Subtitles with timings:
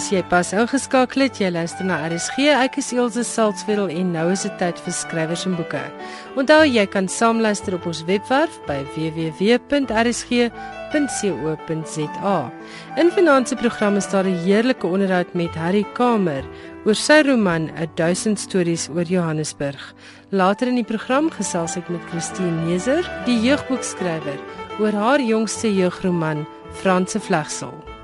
[0.00, 2.46] As jy pas ingeskakel het, jy luister na RSG.
[2.56, 5.82] Ek is Elsje Salzwetel en nou is dit tyd vir skrywers en boeke.
[6.40, 10.48] Onthou jy kan saamluister op ons webwerf by www.rsg.co.za.
[13.04, 16.44] In vanaand se program is daar 'n heerlike onderhoud met Harry Kamer
[16.86, 19.94] oor sy roman 'n Duisend Stories oor Johannesburg.
[20.30, 24.40] Later in die program gesels ek met Christine Neser, die jeugboekskrywer,
[24.80, 27.99] oor haar jongste jeugroman Franse Vlegsel.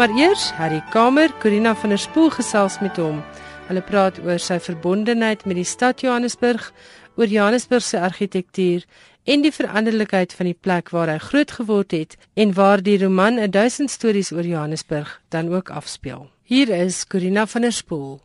[0.00, 3.18] Maar eers Harry Kamer, Corina van der Spool gesels met hom.
[3.68, 6.70] Hulle praat oor sy verbondenheid met die stad Johannesburg,
[7.20, 8.86] oor Johannesburg se argitektuur
[9.28, 13.36] en die veranderlikheid van die plek waar hy groot geword het en waar die roman
[13.36, 16.30] 'n duisend stories oor Johannesburg dan ook afspeel.
[16.48, 18.20] Hier is Corina van der Spool.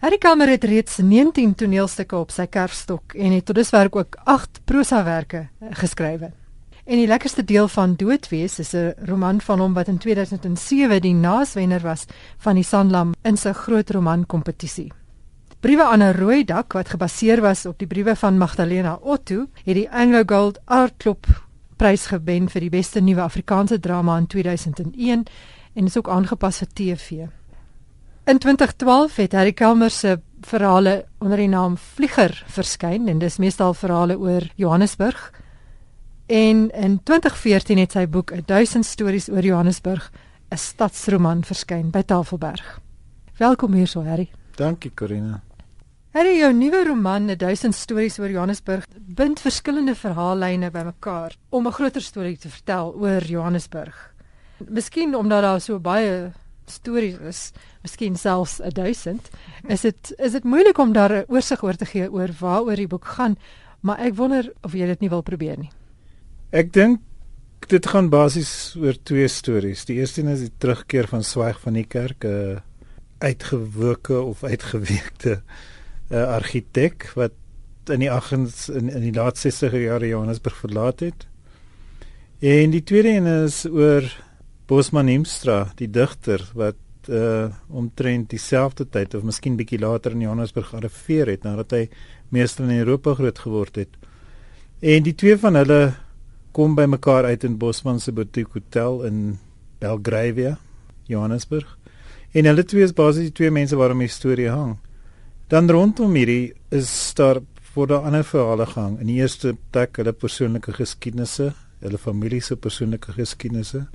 [0.00, 4.60] Harry Kamer het reeds 19 toneelstukke op sy kerfstok en het tot dusver ook 8
[4.64, 6.32] prosawerke geskrywe.
[6.88, 11.14] En die lekkerste deel van Doodwees is 'n roman van hom wat in 2007 die
[11.14, 12.04] naaswenner was
[12.38, 14.92] van die Sanlam in sy groot roman kompetisie.
[15.60, 19.74] Briewe aan 'n rooi dak wat gebaseer was op die briewe van Magdalena Otto, het
[19.74, 21.26] die Anglo Gold Art Club
[21.76, 25.26] prys gewen vir die beste nuwe Afrikaanse drama in 2001
[25.74, 27.10] en is ook aangepas vir TV.
[28.24, 33.74] In 2012 het Harry Kelmer se verhale onder die naam Vlieger verskyn en dis meestal
[33.74, 35.32] verhale oor Johannesburg.
[36.28, 40.10] En in 2014 het sy boek 1000 stories oor Johannesburg,
[40.52, 42.80] 'n stadsroman verskyn by Tafelberg.
[43.38, 44.28] Welkom hier so, Harry.
[44.56, 45.40] Dankie, Corina.
[46.10, 52.02] Harry, jou nuwe roman 1000 stories oor Johannesburg bind verskillende verhaallyne bymekaar om 'n groter
[52.02, 54.14] storie te vertel oor Johannesburg.
[54.68, 56.32] Miskien omdat daar so baie
[56.66, 59.30] stories is, miskien selfs 1000,
[59.68, 62.86] is dit is dit moeilik om daar 'n oorsig oor te gee oor waaroor die
[62.86, 63.36] boek gaan,
[63.80, 65.70] maar ek wonder of jy dit nie wil probeer nie.
[66.48, 67.02] Ek dink
[67.68, 69.84] dit gaan basies oor twee stories.
[69.84, 72.62] Die eerste een is die terugkeer van Swyg van die kerk, 'n
[73.20, 75.42] uitgewoke of uitgeweekte
[76.10, 77.34] uh, argitek wat
[77.90, 81.26] in die 80s in, in die laat 60er jare Johannesburg verlaat het.
[82.40, 84.06] En die tweede een is oor
[84.66, 86.76] Bosman Imstra, die digter wat
[87.08, 91.88] uh omtrent dieselfde tyd of miskien bietjie later in Johannesburg arriveer het nadat hy
[92.28, 93.88] meester in Europa groot geword het.
[94.80, 96.07] En die twee van hulle
[96.58, 99.36] kom by mekaar uit in Bosman se boutique hotel in
[99.78, 100.56] Belgravia,
[101.06, 101.68] Johannesburg.
[102.34, 104.72] En hulle twee is basies die twee mense waarom die storie hang.
[105.54, 107.38] Dan rondom hierdie is daar
[107.70, 108.98] voor daar ander verhale gehang.
[108.98, 113.86] In die eerste plek hulle persoonlike geskiedenisse, hulle familie se persoonlike geskiedenisse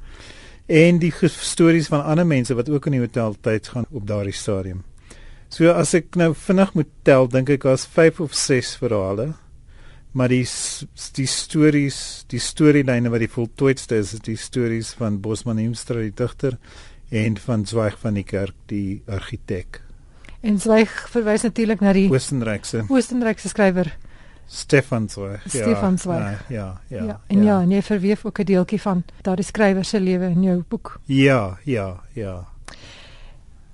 [0.71, 4.31] en die stories van ander mense wat ook in die hotel tyd gaan op daardie
[4.31, 4.85] stadium.
[5.51, 9.33] So as ek nou vinnig moet tel, dink ek daar's 5 of 6 verhale
[10.13, 10.45] maar die
[11.17, 11.97] die stories,
[12.29, 16.57] die storielyne wat die voltooidste is, is die stories van Bosman Hemstra die digter
[17.09, 19.81] en van Zweig van die kerk die argitek.
[20.41, 23.93] En Zweig verwys natuurlik na die Oostenrykse Oostenrykse skrywer
[24.53, 25.41] Stefan Zweig.
[25.47, 26.49] Stefan Zweig.
[26.49, 27.03] Ja, ja, ja.
[27.03, 30.43] Ja, en ja, ja nee verweef ook 'n deeltjie van daardie skrywer se lewe in
[30.43, 30.99] jou boek.
[31.05, 32.47] Ja, ja, ja.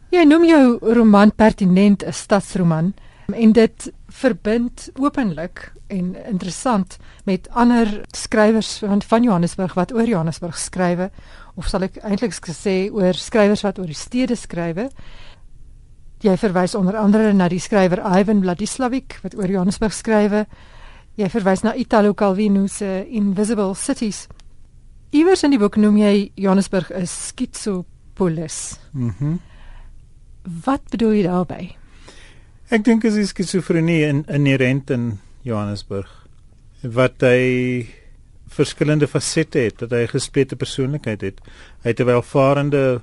[0.09, 2.93] Jy noem jou roman pertinent 'n stadsroman
[3.25, 10.57] en dit verbind openlik en interessant met ander skrywers van van Johannesburg wat oor Johannesburg
[10.57, 11.09] skrywe
[11.55, 14.89] of sal ek eintlik sê oor skrywers wat oor die stede skrywe.
[16.23, 20.45] Jy verwys onder andere na die skrywer Ivan Vladislavic wat oor Johannesburg skrywe.
[21.15, 24.27] Jy verwys na Italo Calvino se Invisible Cities.
[25.11, 28.79] Iewers in die boek noem jy Johannesburg 'n schizopolis.
[28.93, 29.25] Mhm.
[29.25, 29.39] Mm
[30.65, 31.78] wat bedoel jy daarmee?
[32.69, 35.05] Ek dink dit is skizofrenie in inherent in
[35.41, 36.09] Johannesburg
[36.93, 37.87] wat hy
[38.53, 41.41] verskillende fasette het, dat hy 'n gesplete persoonlikheid het.
[41.81, 43.01] Hy het 'n welvarende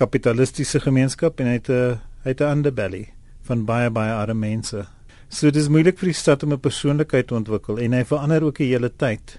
[0.00, 3.12] kapitalistiese gemeenskap en hy het 'n hy het 'n underbelly
[3.42, 4.86] van baie baie arme mense.
[5.28, 8.42] So dit is moeilik vir die stad om 'n persoonlikheid te ontwikkel en hy verander
[8.42, 9.38] ook die hele tyd.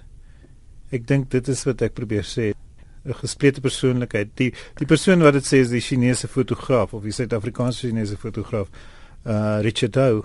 [0.91, 2.53] Ek dink dit is wat ek probeer sê.
[3.05, 4.29] 'n gesplete persoonlikheid.
[4.35, 8.69] Die die persoon wat dit sê is die Chinese fotograaf of die Suid-Afrikaanse Chinese fotograaf
[9.25, 10.23] uh Richard Doe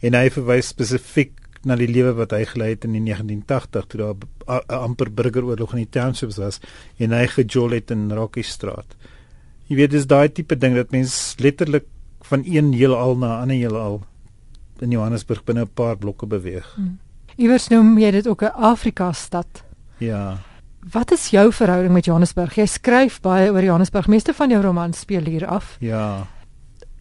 [0.00, 1.34] en hy verwys spesifiek
[1.66, 5.72] na die lewe wat hy gelei het in die 1980 toe daar 'n amper burgeroorlog
[5.74, 6.60] in die townships was
[6.98, 8.96] en hy gejol het in Rocky Straat.
[9.66, 11.84] Jy weet dis daai tipe ding dat mens letterlik
[12.22, 14.02] van een heelal na 'n ander heelal
[14.80, 16.74] in Johannesburg binne 'n paar blokke beweeg.
[16.76, 16.98] Hmm.
[17.36, 19.64] Iewers noem jy dit ook 'n Afrika stad.
[19.98, 20.38] Ja.
[20.90, 22.54] Wat is jou verhouding met Johannesburg?
[22.54, 24.06] Jy skryf baie oor Johannesburg.
[24.06, 25.76] Meeste van jou romans speel hier af.
[25.80, 26.26] Ja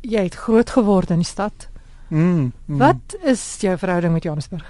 [0.10, 1.69] jy het groot geword in die stad.
[2.07, 2.78] Mm, mm.
[2.78, 4.66] Wat is jou verhouding met Johannesburg?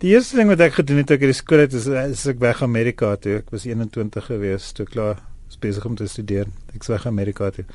[0.00, 2.26] Die eerste ding wat ek gedoen het toe ek in die skool het is, is
[2.26, 3.40] ek weg Amerika toe.
[3.42, 5.20] Ek was 21 gewees toe klaar
[5.60, 6.46] besig om te studeer.
[6.72, 7.66] Ek was weg Amerika toe.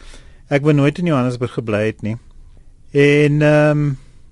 [0.54, 2.18] ek wou nooit in Johannesburg gebly het nie.
[2.94, 3.86] En ehm um,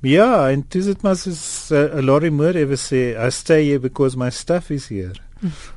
[0.03, 3.79] ja, en dis dit maar so 'n uh, lorry moeder ewe sê, I stay here
[3.79, 5.13] because my stuff is here.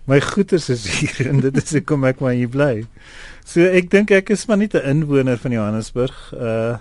[0.06, 2.84] My goeder is hier en dit is hoekom ek maar hier bly.
[3.44, 6.78] So ek dink ek is maar nie 'n inwoner van Johannesburg uh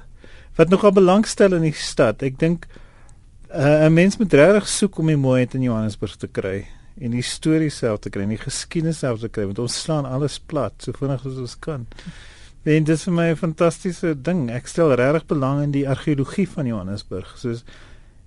[0.55, 2.21] wat nogal belangstel in die stad.
[2.23, 2.67] Ek dink
[3.51, 6.67] uh, 'n mens moet regtig soek om die mooiheid in Johannesburg te kry
[7.01, 10.39] en die storie self te kry die geskiedenis self te kry want ons slaan alles
[10.39, 11.85] plat so vinnig as ons kan.
[12.65, 14.49] En dit is vir my 'n fantastiese ding.
[14.49, 17.37] Ek stel regtig belang in die argeologie van Johannesburg.
[17.37, 17.63] Soos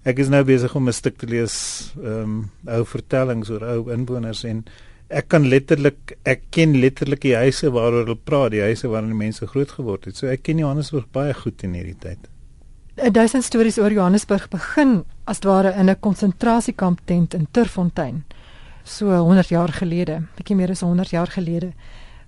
[0.04, 3.90] ek is nou besig om 'n stuk te lees ehm um, ou vertellings oor ou
[3.92, 4.64] inwoners en
[5.08, 9.24] ek kan letterlik ek ken letterlik die huise waaroor hulle praat, die huise waarin die
[9.26, 10.16] mense groot geword het.
[10.16, 12.28] So ek ken Johannesburg baie goed in hierdie tyd.
[12.98, 18.24] 'n Duisend stories oor Johannesburg begin as ware in 'n konsentrasiekamp tent in Turfontein.
[18.84, 21.72] So 100 jaar gelede, bietjie meer as 100 jaar gelede.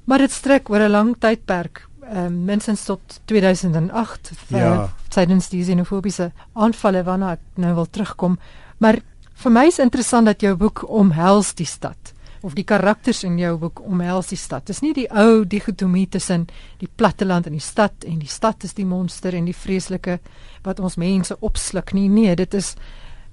[0.05, 4.89] Maar dit strek oor 'n lang tydperk, um, minstens tot 2008 ja.
[5.09, 8.39] tydens die xenofobiese aanvalle waarna ek nou wil terugkom.
[8.79, 9.01] Maar
[9.43, 13.53] vir my is interessant dat jou boek omhels die stad of die karakters in jou
[13.61, 14.65] boek omhels die stad.
[14.69, 16.47] Dis nie die ou digotomie tussen
[16.81, 20.19] die platteland en die stad en die stad is die monster en die vreeslike
[20.65, 22.09] wat ons mense opsluk nie.
[22.09, 22.75] Nee, dit is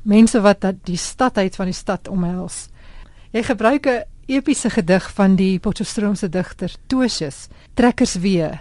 [0.07, 2.68] mense wat dat die stadheid van die stad omhels.
[3.31, 8.59] Jy gebruik 'n epiese gedig van die Potchefstroomse digter Tosius, Trekkers weer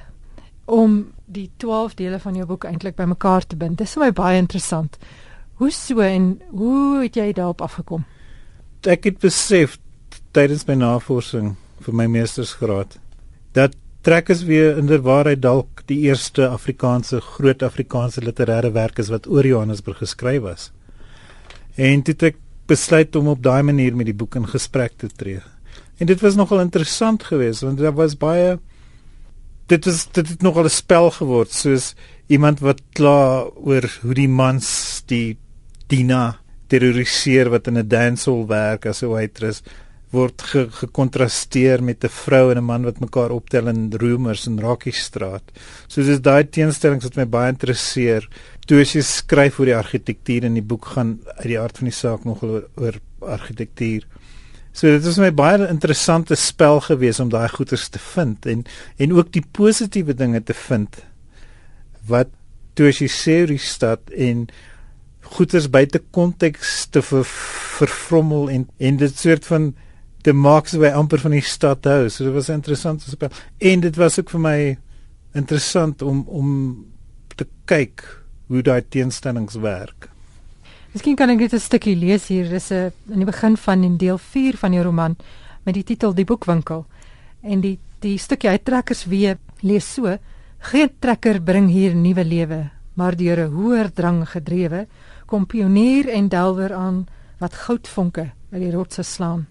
[0.65, 3.79] om die 12 dele van jou boek eintlik bymekaar te bind.
[3.79, 4.99] Dit is vir my baie interessant.
[5.59, 8.05] Hoe so en hoe het jy daarop afgekom?
[8.87, 9.79] Ek het besef
[10.37, 12.99] tydens my navorsing vir my meestersgraad
[13.57, 13.75] dat
[14.07, 19.99] trekkers weer inderwaarheid dalk die eerste Afrikaanse groot Afrikaanse literêre werk is wat oor Johannesburg
[20.05, 20.71] geskryf was.
[21.75, 22.39] En dit ek
[22.71, 25.43] besluit om op daai manier met die boek in gesprek te tree.
[25.99, 28.59] En dit was nogal interessant geweest want daar was baie
[29.67, 31.95] dit is dit het nogal 'n spel geword soos
[32.27, 35.37] iemand wat kla oor hoe die mans die
[35.87, 36.39] Dina
[36.69, 39.63] terroriseer wat in 'n dancehall werk as 'n waitress
[40.11, 44.61] word ge, gekontrasteer met 'n vrou en 'n man wat mekaar optel in Roemers en
[44.61, 45.43] Rakkiestraat.
[45.89, 48.29] So dis daai teenstellings wat my baie interesseer.
[48.67, 51.85] Toe as jy skryf oor die argitektuur in die boek gaan uit die aard van
[51.85, 54.03] die saak nogal oor, oor argitektuur.
[54.77, 58.65] So dit is my baie interessante spel gewees om daai goeters te vind en
[59.01, 60.99] en ook die positiewe dinge te vind
[62.11, 62.29] wat
[62.77, 62.93] oor
[63.49, 64.49] die stad en
[65.33, 67.25] goeters buite konteks te ver,
[67.79, 69.71] vervrommel en en dit soort van
[70.23, 72.09] te maak so by amper van die stad hou.
[72.11, 73.31] So dit was interessant te speel.
[73.59, 74.59] En dit was ook vir my
[75.39, 76.51] interessant om om
[77.37, 78.05] te kyk
[78.51, 80.11] hoe daai teenstellings werk.
[80.97, 82.49] Miskien kan ek net 'n stukkie lees hier.
[82.49, 85.17] Dis 'n in die begin van in deel 4 van die roman
[85.65, 86.87] met die titel Die boekwinkel.
[87.43, 90.17] En die die stukkie uittrekkers weer lees so:
[90.59, 94.87] Geen trekker bring hier nuwe lewe, maar deur 'n hoër drang gedrewe,
[95.27, 97.07] kom pionier en delwer aan
[97.39, 99.47] wat goudvonke uit die rotse slaan.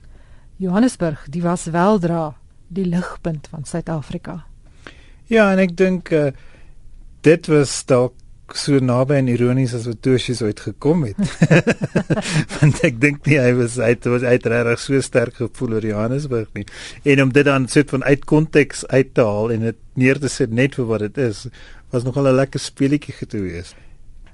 [0.57, 2.35] Johannesburg, die was weldra
[2.67, 4.45] die ligpunt van Suid-Afrika.
[5.27, 6.31] Ja, en ek dink uh,
[7.21, 8.13] dit was dalk
[8.53, 11.17] so naby en ironies as wat Tosius ooit gekom het.
[12.59, 16.65] Want ek dink nie hy was hy het uitregtig so sterk gevoel oor Johannesburg nie.
[17.03, 20.29] En om dit dan soort van uit konteks uit te haal en dit neer te
[20.29, 21.47] sit net vir wat dit is,
[21.91, 23.73] was nogal 'n lekker speletjie gewees.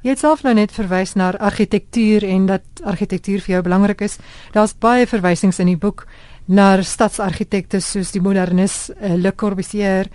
[0.01, 4.18] Jy het self nou net verwys na argitektuur en dat argitektuur vir jou belangrik is.
[4.51, 6.08] Daar's baie verwysings in die boek
[6.46, 10.10] na stadsargitekte soos die modernis uh, Le Corbusier,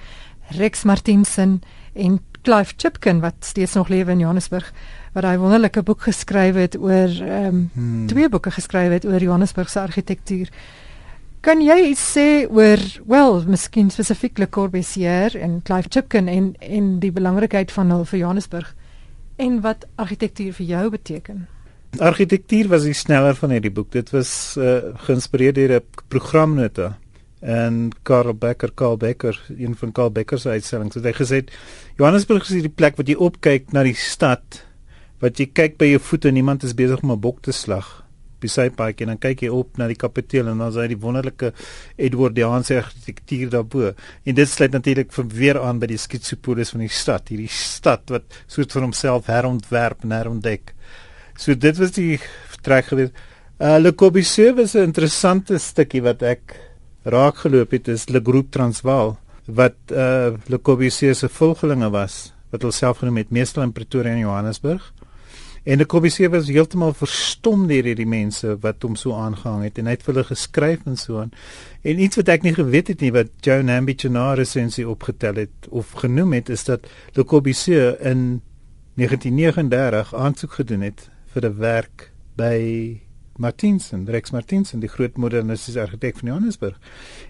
[0.59, 1.61] Rex Martinsen
[1.95, 4.69] en Clive Chipkin wat steeds nog lewe in Johannesburg
[5.17, 8.05] wat hy wonderlike boek geskryf het oor ehm um, hmm.
[8.07, 10.53] twee boeke geskryf het oor Johannesburg se argitektuur.
[11.43, 16.99] Kan jy iets sê oor wel, miskien spesifiek Le Corbusier en Clive Chipkin en en
[17.03, 18.75] die belangrikheid van hulle vir Johannesburg?
[19.37, 21.47] En wat argitektuur vir jou beteken?
[21.99, 23.91] Argitektuur was die sneller van hierdie boek.
[23.93, 26.95] Dit was uh, geïnspireer deur 'n programnota
[27.41, 30.95] en Karl Becker, Karl Becker, een van Karl Becker se uitstallings.
[30.95, 31.43] Hy het gesê
[31.99, 34.63] Johannesburg is die plek wat jy opkyk na die stad,
[35.21, 38.07] wat jy kyk by jou voete en niemand is besig om 'n bok te slag
[38.43, 40.99] besy park en dan kyk jy op na die kapiteel en dan is hy die
[41.01, 41.53] wonderlike
[41.97, 43.93] Edwardiaanse argitektuur daarbo.
[44.25, 48.43] En dit sluit natuurlik weer aan by die skitsopolis van die stad, hierdie stad wat
[48.47, 50.75] soort van homself herontwerp en herontdek.
[51.37, 52.21] So dit was die
[52.67, 53.13] trek gewees.
[53.57, 56.57] Uh Le Corbusier was 'n interessante stukkie wat ek
[57.07, 62.63] raak geloop het is Le Groupe Transvaal wat uh Le Corbusier se volgelinge was wat
[62.63, 64.93] hulself genoem het meestal in Pretoria en Johannesburg
[65.67, 69.89] En die Kobusee was heeltemal verstom deur hierdie mense wat hom so aangehang het en
[69.91, 71.33] hy het vir hulle geskryf en so aan.
[71.83, 75.91] En iets wat ek nie geweet het nie wat Joan Ambichinara sensie opgetel het of
[75.99, 76.87] genoem het is dat
[77.19, 78.23] die Kobusee in
[79.03, 83.01] 1939 aansoek gedoen het vir 'n werk by
[83.39, 86.79] Martinsen, Rex Martinsen, die groot modernistiese argitek van Johannesburg.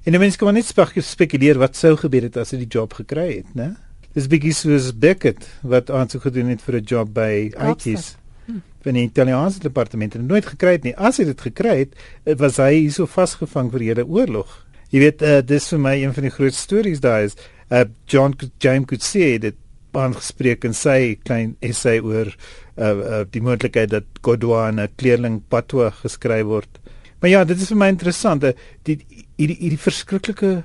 [0.05, 3.29] En die mense kan net spekuleer wat sou gebeur het as hy die job gekry
[3.39, 3.75] het, né?
[4.17, 8.61] Dis bietjie soos Beckett wat aansoek gedoen het vir 'n job by IT's hm.
[8.81, 10.97] van die Italiaanse departement en nooit gekry het nie.
[10.97, 11.93] As hy dit gekry het,
[12.39, 14.67] was hy hierso vasgevang vir hele oorlog.
[14.91, 17.37] Jy weet, uh, dis vir my een van die groot stories daar is.
[17.71, 19.57] Uh, John James could see dit
[19.97, 22.31] aangespreek in sy klein essay oor
[22.77, 26.81] uh, uh die moontlikheid dat Godwana kleerling patwa geskryf word.
[27.21, 28.45] Maar ja, dit is vir my interessant.
[28.45, 28.53] Uh,
[28.83, 29.01] die
[29.37, 30.65] hierdie hierdie verskriklike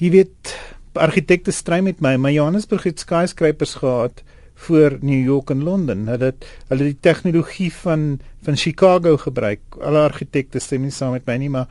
[0.00, 0.56] jy weet
[0.96, 2.16] argitekte stry met my.
[2.20, 4.22] My Johannesburg het skyscrapers gehad
[4.66, 6.06] voor New York en Londen.
[6.08, 9.60] Hulle het hulle die tegnologie van van Chicago gebruik.
[9.80, 11.68] Alle argitekte stem nie saam met my nie, maar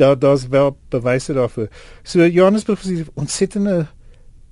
[0.00, 1.68] daar daar's wel bewyse daarvoor.
[2.02, 3.86] So Johannesburg is 'n ontsettende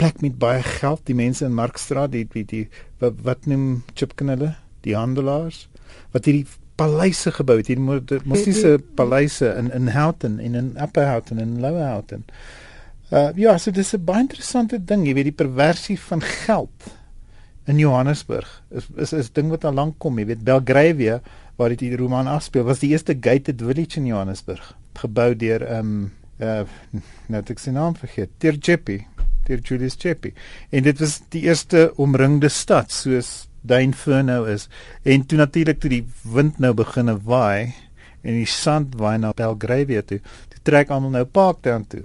[0.03, 2.65] plek met baie geld, die mense in Markstraat, die die, die
[3.03, 4.55] wat, wat noem Chipkin hulle,
[4.87, 5.67] die handelaars?
[6.15, 6.47] Wat hierdie
[6.81, 11.87] paleise gebou het, hierdie mossiese paleise in in Houghton en in Upper Houghton en Lower
[11.87, 12.25] Houghton.
[13.13, 16.91] Uh ja, so dis 'n baie interessante ding, jy weet die perversie van geld
[17.67, 18.63] in Johannesburg.
[18.71, 21.21] Is is is ding wat al lank kom, jy weet Belgravia
[21.57, 26.11] waar dit die roman afspeel, was die eerste gated village in Johannesburg, gebou deur um
[26.41, 26.65] uh
[27.29, 29.07] net ek se naam vergeet, deur Jeppy
[29.53, 30.33] deur Julius Chepi.
[30.73, 33.33] En dit was die eerste omringde stad soos
[33.63, 34.69] Duinferno is.
[35.07, 36.05] En toe natuurlik toe die
[36.35, 37.75] wind nou begine waai
[38.23, 40.19] en die sand waai na Belgravia toe,
[40.51, 42.03] toe trek almal nou Parktown toe.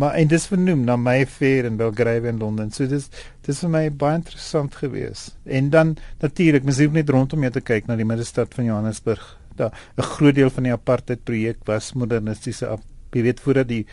[0.00, 2.70] Maar en dis vernoem na Mayfair in Belgravia in Londen.
[2.72, 3.08] So dis
[3.46, 5.34] dis vir my baie interessant geweest.
[5.44, 9.24] En dan natuurlik, mens hoef net rondom jou te kyk na die middestad van Johannesburg.
[9.56, 12.68] Daar 'n groot deel van die apartheid projek was modernistiese
[13.14, 13.84] jy weet voordat die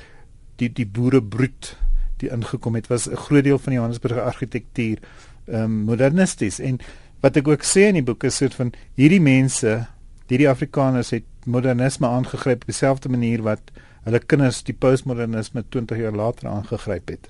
[0.61, 1.75] die die boere broed
[2.23, 4.97] die ingekom het was 'n groot deel van die Johannesburger argitektuur
[5.47, 6.79] ehm um, modernisties en
[7.21, 9.87] wat ek ook sê in die boek is soort van hierdie mense
[10.27, 13.71] hierdie Afrikaners het modernisme aangegryp op dieselfde manier wat
[14.07, 17.29] hulle kinders die postmodernisme 20 jaar later aangegryp het.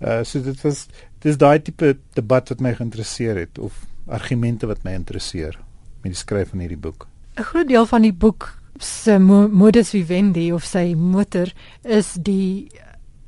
[0.00, 0.86] Uh so dit was
[1.24, 5.58] dis daai tipe debat wat my geïnteresseer het of argumente wat my interesseer
[6.02, 7.08] met die skryf van hierdie boek.
[7.36, 11.52] 'n Groot deel van die boek se modus vivendi of sy motor
[11.82, 12.68] is die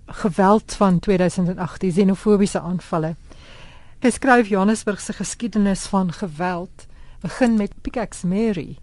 [0.08, 3.14] geweld van 2008, die xenofobiese aanvalle.
[3.98, 6.86] Hy skryf Johannesburg se geskiedenis van geweld
[7.20, 8.76] begin met Pickaxe Mary.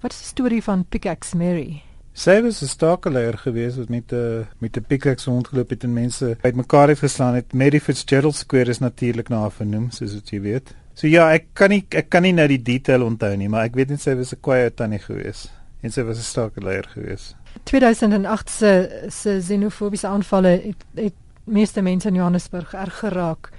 [0.00, 1.82] Wat is die storie van Pickaxe Mary?
[2.12, 5.92] Sy was 'n stakeleier gewees wat met 'n uh, met 'n pickaxe rondgeloop het en
[5.92, 7.52] mense uitmekaar het geslaan het.
[7.52, 10.74] Mary Fitzgerald Square is natuurlik na haar vernoem, soos wat jy weet.
[10.94, 13.74] So ja, ek kan nie ek kan nie nou die detail onthou nie, maar ek
[13.74, 15.48] weet net sy was 'n kwaai tannie gewees
[15.82, 17.34] en sy was 'n stakeleier gewees.
[17.62, 18.72] 2008 se
[19.08, 21.14] se xenofobiese aanvalle het, het
[21.44, 23.50] meeste mense in Johannesburg erg geraak.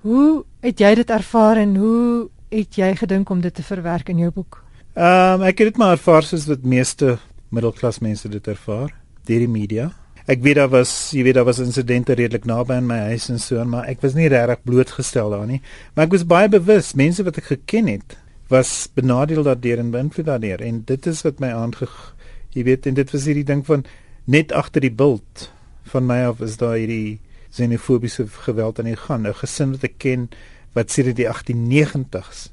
[0.00, 4.18] Hoe het jy dit ervaar en hoe het jy gedink om dit te verwerk in
[4.18, 4.62] jou boek?
[4.94, 7.18] Ehm um, ek het dit maar ervaar soos wat meeste
[7.50, 8.92] middelklas mense dit ervaar
[9.24, 9.90] deur die media.
[10.26, 13.38] Ek weet daar was, jy weet daar was insidente redelik naby aan my huis en
[13.38, 15.60] so, maar ek was nie regtig blootgestel daar nie.
[15.94, 18.16] Maar ek was baie bewus mense wat ek geken het
[18.52, 21.88] was benadeel daardeur en beïnvloed daardeur en dit is wat my aange
[22.54, 23.84] Jy weet en dit was hierdie ding van
[24.30, 25.50] net agter die bult
[25.92, 27.20] van my af is daar hierdie
[27.54, 29.26] xenofobiese geweld aan die gang.
[29.26, 30.28] 'n Gesin wat ek ken
[30.74, 32.50] wat sedert die 1890s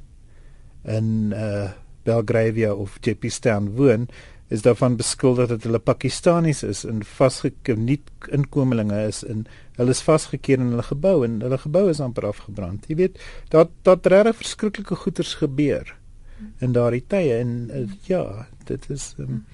[0.86, 1.72] in uh
[2.04, 4.08] Belgravia of Jeppystown woon,
[4.50, 8.00] is daarvan beskuldig dat hulle Pakistanis is en vasgekeer nie
[8.34, 9.46] inkomelinge is en
[9.78, 12.90] hulle is vasgekeer in hulle gebou en hulle gebou is amper afgebrand.
[12.90, 13.22] Jy weet,
[13.54, 15.96] daar daar regtig verskriklike goeters gebeur
[16.60, 19.46] in daardie tye en uh, ja, dit is um,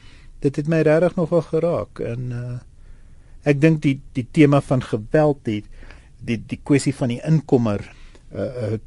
[0.46, 2.58] dit het my regtig nogal geraak en uh,
[3.48, 5.64] ek dink die die tema van geweld die
[6.20, 7.84] die die kwessie van die inkomer
[8.34, 8.78] uh, uh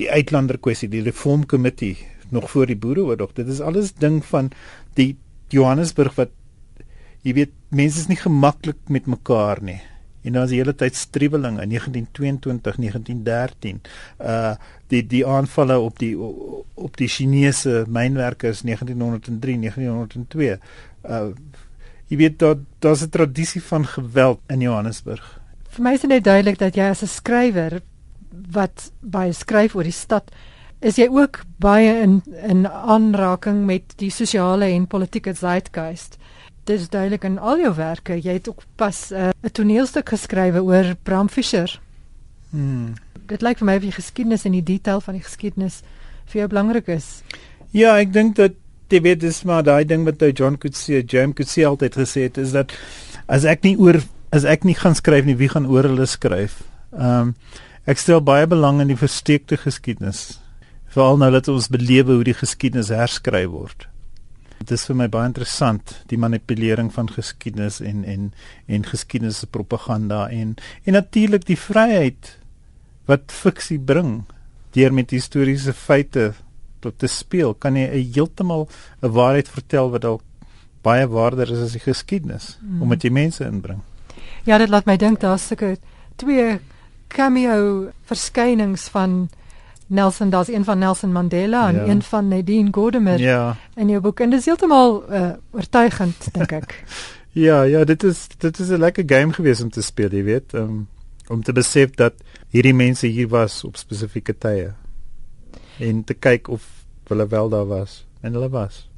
[0.00, 1.98] die uitlander kwessie die reform committee
[2.32, 4.48] nog voor die boereoorlog dit is alles ding van
[4.96, 5.12] die
[5.52, 6.32] Johannesburg wat
[7.22, 9.80] jy weet mense is nie gemaklik met mekaar nie.
[10.22, 13.82] En dan is die hele tyd striweling in 1922 1913
[14.22, 14.54] uh
[14.92, 20.58] die die aanvalle op die op die Chinese mynwerkers 1903 1902
[21.08, 21.32] uh
[22.12, 26.58] jy weet dat daar's 'n tradisie van geweld in Johannesburg vir my is dit duidelik
[26.58, 27.80] dat jy as 'n skrywer
[28.52, 30.30] wat baie skryf oor die stad
[30.80, 36.18] is jy ook baie in in aanraking met die sosiale en politieke zeitgeist
[36.64, 38.18] dit is duidelik in al jou werke.
[38.20, 41.80] Jy het ook pas 'n uh, toneelstuk geskrywe oor Bram Fischer.
[42.50, 42.94] Hmm.
[43.32, 45.80] Dit lyk vir my of jy geskiedenis en die detail van die geskiedenis
[46.32, 47.22] vir jou belangrik is.
[47.72, 48.58] Ja, ek dink dat
[48.92, 52.52] jy weet dis maar daai ding wat John Coetzee, James Coetzee altyd gesê het is
[52.52, 52.74] dat
[53.26, 56.62] as ek nie oor as ek nie gaan skryf nie, wie gaan oor hulle skryf?
[56.92, 57.36] Ehm um,
[57.82, 60.38] ek stel baie belang in die versteekte geskiedenis.
[60.94, 63.88] Veral nou dat ons belewe hoe die geskiedenis herskryf word.
[64.60, 68.28] Dit is vir my baie interessant die manipulering van geskiedenis en en
[68.68, 72.36] en geskiedenis se propaganda en en natuurlik die vryheid
[73.12, 74.22] wat fiksie bring
[74.76, 76.32] deur met historiese feite
[76.82, 78.68] tot te speel kan jy heeltemal
[79.02, 80.22] 'n waarheid vertel wat dalk
[80.82, 82.82] baie waarder is as die geskiedenis mm.
[82.82, 83.80] omdat jy mense inbring.
[84.44, 85.76] Ja, dit laat my dink daar's sulke
[86.16, 86.58] twee
[87.08, 89.28] cameo verskynings van
[89.86, 91.84] Nelson, daar's een van Nelson Mandela en ja.
[91.84, 93.56] een van Nadine Gordimer ja.
[93.76, 96.84] in jou boek en dit is heeltemal uh, oortuigend dink ek.
[97.46, 100.54] ja, ja, dit is dit is 'n lekker game gewees om te speel, jy weet,
[100.54, 100.88] um,
[101.28, 102.14] om te besef dat
[102.52, 104.72] hierdie mense hier was op spesifieke tye
[105.80, 106.66] en te kyk of
[107.08, 108.88] hulle wel daar was en hulle was.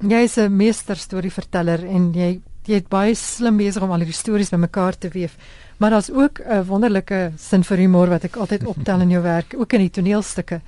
[0.00, 4.12] Jy is 'n meester storieverteller en jy jy het baie slim besig om al die
[4.12, 5.36] stories bymekaar te weef.
[5.78, 9.54] Maar daar's ook 'n wonderlike sin vir humor wat ek altyd optel in jou werk,
[9.56, 10.60] ook in die toneelstukke.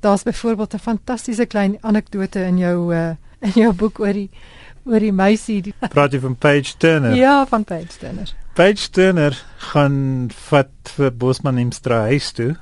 [0.00, 4.30] Daar's byvoorbeeld 'n fantastiese klein anekdote in jou uh, in jou boek oor die
[4.84, 5.60] oor die meisie.
[5.62, 7.14] Die Praat jy van Page Turner?
[7.16, 8.32] Ja, van Page Turner.
[8.58, 9.38] Page Turner
[9.72, 12.52] gaan vat vir Bosman in Straat toe.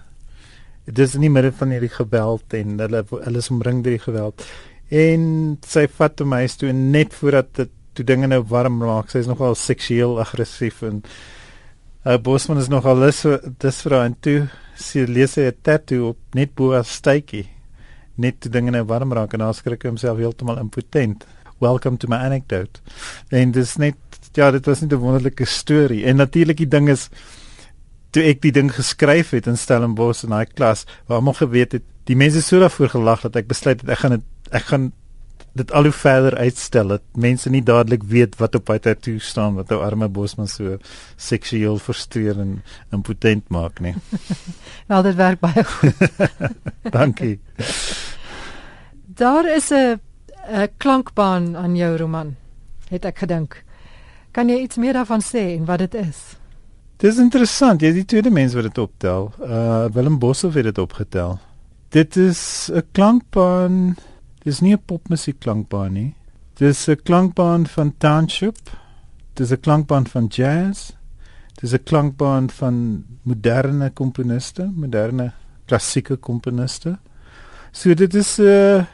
[0.87, 4.47] Dit is nie meer van hierdie geweld en hulle hulle is omring deur die geweld.
[4.91, 9.11] En sy vat hom huis toe net voordat dit toe dinge nou warm raak.
[9.11, 11.05] Sy is nogal seksueel aggressief en
[12.01, 13.27] Uh, Bosman is nog al lus
[13.61, 14.39] dis vir aan toe
[14.81, 17.45] sy lees hy 'n tattoo op net bo haar stytjie
[18.17, 21.27] net te dinge nou warm raak en dan skrik homself heeltemal impotent
[21.61, 22.81] welcome to my anecdote
[23.29, 23.97] en dis net
[24.39, 27.09] ja dit was net 'n wonderlike storie en natuurlik die ding is
[28.11, 31.85] toe ek die ding geskryf het in Stellenbosch in daai klas waar almal geweet het
[32.05, 34.93] die mense so daarvoor gelag dat ek besluit het ek gaan het, ek gaan
[35.59, 39.57] dit al hoe verder uitstel dat mense nie dadelik weet wat op hy toe staan
[39.59, 40.79] wat ou arme bosman so
[41.17, 42.63] seksueel frustreer en
[42.95, 43.95] impotent maak nie.
[44.91, 46.07] Wel dit werk baie goed.
[46.97, 47.41] Dankie.
[49.07, 49.99] Daar is 'n
[50.49, 52.37] 'n klankbaan aan jou roman.
[52.89, 53.65] Het ek gedink.
[54.31, 56.37] Kan jy iets meer daarvan sê en wat dit is?
[56.97, 59.33] Dis interessant, jy is die tweede mens wat dit optel.
[59.41, 61.39] Uh Willem Boshoff het dit opgetel.
[61.89, 63.97] Dit is 'n klankbaan
[64.45, 66.15] Dis nie 'n popmusiek klankbaan nie.
[66.55, 68.57] Dis 'n klankbaan van township.
[69.35, 70.93] Dis 'n klankbaan van jazz.
[71.61, 75.33] Dis 'n klankbaan van moderne komponiste, moderne
[75.67, 76.99] klassieke komponiste.
[77.73, 78.85] So dit is 'n uh,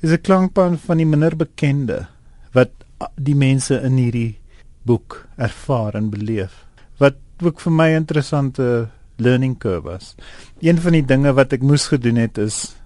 [0.00, 2.06] dis 'n klankbaan van die minder bekende
[2.52, 2.70] wat
[3.16, 4.38] die mense in hierdie
[4.82, 6.66] boek ervaar en beleef.
[6.98, 10.14] Wat ook vir my interessante learning curve was.
[10.60, 12.76] Een van die dinge wat ek moes gedoen het is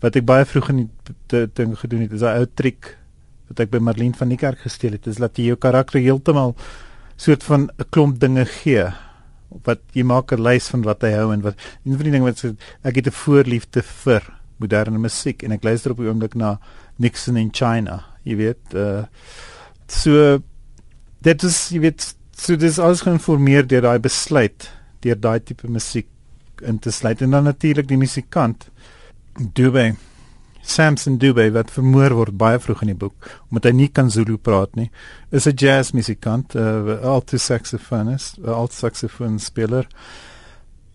[0.00, 0.88] wat ek baie vroeg in
[1.30, 2.96] die ding gedoen het is 'n ou triek
[3.48, 6.56] wat ek by Marlene van die kerk gesteel het is dat jy jou karakter heeltemal
[7.16, 8.86] soort van 'n klomp dinge gee
[9.64, 11.54] wat jy maak 'n lys van wat hy hou en wat
[11.84, 15.42] een van die dinge wat sê ek het 'n voorliefde vir moderne musiek.
[15.42, 16.56] En ek luister op die oomblik na
[17.02, 19.04] Nixon in China jy weet uh,
[19.90, 20.38] so
[21.26, 22.06] dit is jy weet
[22.38, 24.70] so dis alles geïnformeer deur daai besluit
[25.02, 26.08] deur daai tipe musiek
[26.62, 27.22] in te sluit.
[27.22, 28.68] En dan natuurlik die musikant
[29.34, 29.92] Dube
[30.62, 34.36] Samson Dube wat vermoor word baie vroeg in die boek omdat hy nie kan Zulu
[34.38, 34.90] praat nie
[35.30, 39.88] is 'n jazzmusikant 'n uh, alto saxofonist 'n alto saxofoon speler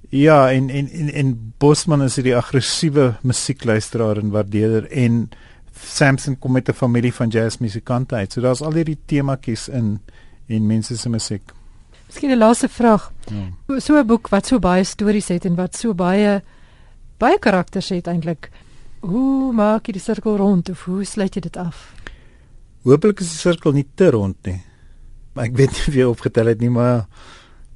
[0.09, 5.29] ja en en en, en Bosman is hierdie aggressiewe musiekluisteraar en waardeerder en
[5.77, 9.99] Samson kom met 'n familie van jazzmusikante uit so daar's al hierdie temaatjies in
[10.47, 11.53] en mense se musiek
[12.07, 13.79] Miskien 'n laaste vraag ja.
[13.79, 16.41] so 'n boek wat so baie stories het en wat so baie
[17.17, 18.49] baie karakters het eintlik.
[19.05, 21.93] Hoe maak jy die sirkel rond of hoe sluit jy dit af?
[22.85, 24.59] Hoopelik is die sirkel nie te rond nie.
[25.33, 27.05] Maar ek weet nie wie opgetel het nie, maar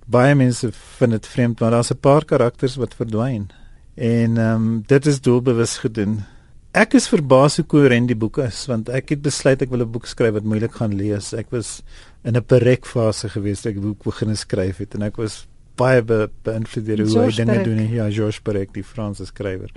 [0.06, 3.50] baie mense vind dit vreemd maar daar's 'n paar karakters wat verdwyn.
[3.96, 6.24] En ehm um, dit is doelbewus gedoen.
[6.72, 9.92] Ek is verbaas hoe koherent die boek is want ek het besluit ek wil 'n
[9.92, 11.34] boek skryf wat moeilik gaan lees.
[11.34, 11.82] Ek was
[12.24, 16.86] in 'n berekfase geweest ek boek begin skryf het en ek was baie be, beïnvloed
[16.86, 17.80] deur hoe hy dinge doen.
[17.90, 19.72] Ja, George Perec, die Franse skrywer.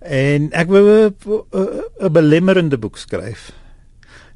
[0.00, 3.52] En ek wou 'n belemmerende boek skryf.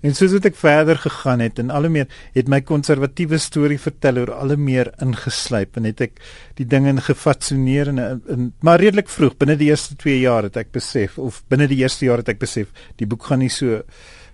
[0.02, 3.78] En soos wat ek verder gegaan het en al hoe meer het my konservatiewe storie
[3.78, 6.18] vertel oor al hoe meer ingeslyp en het ek
[6.58, 10.72] die dinge gefatsoneer en, en maar redelik vroeg binne die eerste 2 jaar het ek
[10.74, 13.82] besef of binne die eerste jaar het ek besef die boek gaan nie so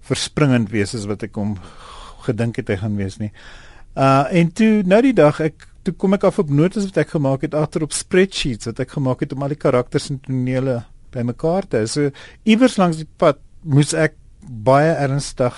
[0.09, 1.59] verspringend wees as wat ek hom
[2.25, 3.31] gedink het hy gaan wees nie.
[3.93, 7.13] Uh en toe nou die dag ek toe kom ek af op notas wat ek
[7.17, 10.81] gemaak het agter op spreadsheets wat ek gemaak het om al die karakters en tonele
[11.13, 11.89] bymekaar te hou.
[11.93, 12.09] So
[12.49, 14.17] iewers langs die pad moes ek
[14.49, 15.55] baie ernstig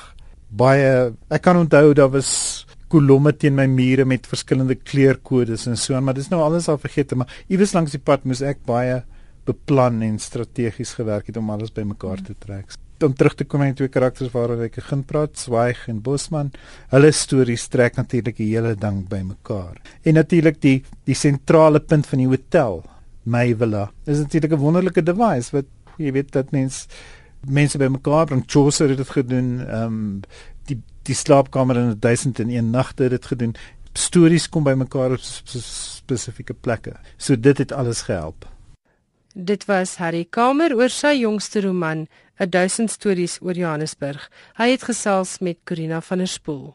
[0.50, 5.94] baie ek kan onthou daar was kolomme teen my mure met verskillende kleurkodes en so
[5.94, 9.00] aan, maar dis nou alles al vergeet, maar iewers langs die pad moes ek baie
[9.46, 12.74] beplan en strategies gewerk het om alles bymekaar te trek.
[13.00, 16.50] Om terug te kom na die twee karakters waaroor ek begin praat, Swaig en Bosman,
[16.92, 19.78] hulle stories trek natuurlik die hele ding bymekaar.
[20.04, 22.82] En natuurlik die die sentrale punt van die hotel,
[23.24, 26.88] my villa, is natuurlik 'n wonderlike device wat jy weet dat mens
[27.46, 28.44] mense bymekaar bring.
[28.46, 29.60] Chaucer het dit gedoen.
[29.66, 30.20] Ehm um,
[31.02, 33.54] die slaapkamer in 1001 nagte het dit gedoen.
[33.92, 36.94] Stories kom bymekaar op spesifieke plekke.
[37.16, 38.46] So dit het alles gehelp.
[39.34, 42.06] Dit was Harry Kamer oor sy jongste roman,
[42.38, 44.30] 1000 stories oor Johannesburg.
[44.58, 46.74] Hy het gesels met Corina van der Spool.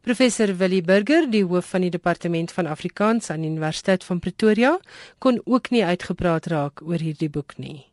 [0.00, 4.78] Professor Willie Burger, die hoof van die departement van Afrikaans aan die Universiteit van Pretoria,
[5.18, 7.87] kon ook nie uitgepraat raak oor hierdie boek nie.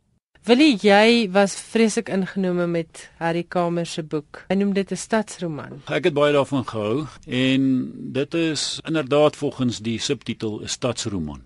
[0.46, 4.44] Willie, jy was vreeslik ingenome met Harry Kamer se boek.
[4.46, 5.82] Hy noem dit 'n stadsroman.
[5.90, 11.42] Ek het baie daarvan gehou en dit is inderdaad volgens die subtitel 'n stadsroman.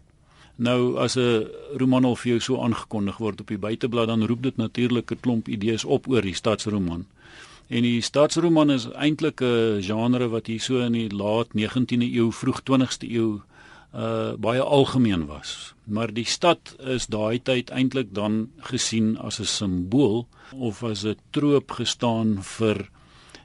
[0.56, 4.42] Nou as 'n roman al vir jou so aangekondig word op die buiteblad, dan roep
[4.42, 7.06] dit natuurlik 'n klomp idees op oor die stadsroman.
[7.68, 12.30] En die stadsroman is eintlik 'n genre wat hier so in die laat 19de eeu,
[12.30, 13.40] vroeg 20ste eeu
[13.94, 15.74] uh baie algemeen was.
[15.84, 21.16] Maar die stad is daai tyd eintlik dan gesien as 'n simbool of as 'n
[21.30, 22.90] troop gestaan vir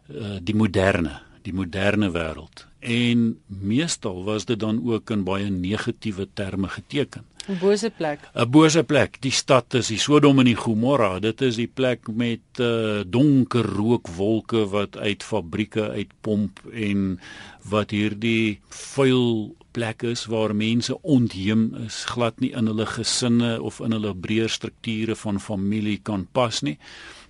[0.10, 2.68] uh die moderne, die moderne wêreld.
[2.80, 7.26] En meestal was dit dan ook in baie negatiewe terme geteken.
[7.48, 8.20] 'n Bose plek.
[8.34, 9.18] 'n Bose plek.
[9.22, 11.20] Die stad is die Sodom en die Gomorra.
[11.20, 17.20] Dit is die plek met uh donker rookwolke wat uit fabrieke uitpomp en
[17.70, 23.82] wat hierdie vuil plek is waar mense ontheem is, glad nie in hulle gesinne of
[23.84, 26.78] in hulle breër strukture van familie kan pas nie.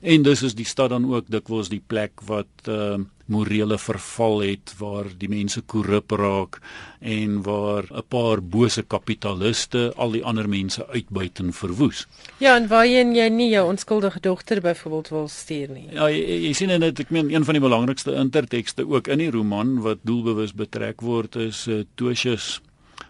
[0.06, 4.74] En dis is die stad dan ook dikwels die plek wat uh morele verval het
[4.78, 6.60] waar die mense korrup raak
[7.00, 12.08] en waar 'n paar bose kapitaliste al die ander mense uitbuit en verwoes.
[12.38, 15.88] Ja, en waarheen jy nie jou onskuldige dogter byvoorbeeld wil stuur nie.
[15.92, 19.32] Ja, jy, jy sien dit ek meen een van die belangrikste intertekste ook in die
[19.32, 22.62] roman wat doelbewus betrek word is uh, Tosius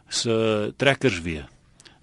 [0.08, 1.46] se trekkersweë.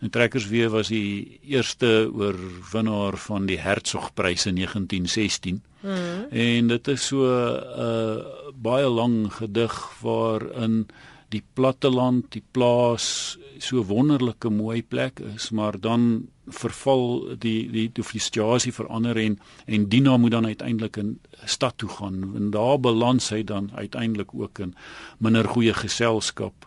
[0.03, 5.61] En Trekkersweë was die eerste oorwinnaar van die Hertzogprys in 1916.
[5.83, 6.27] Mm.
[6.31, 10.87] En dit is so 'n uh, baie lang gedig waarin
[11.29, 18.05] die platteland, die plaas so wonderlike mooi plek is, maar dan verval die die die
[18.05, 23.31] situasie verander en en Dina moet dan uiteindelik in stad toe gaan en daar balans
[23.31, 24.75] hy dan uiteindelik ook in
[25.19, 26.67] minder goeie geselskap.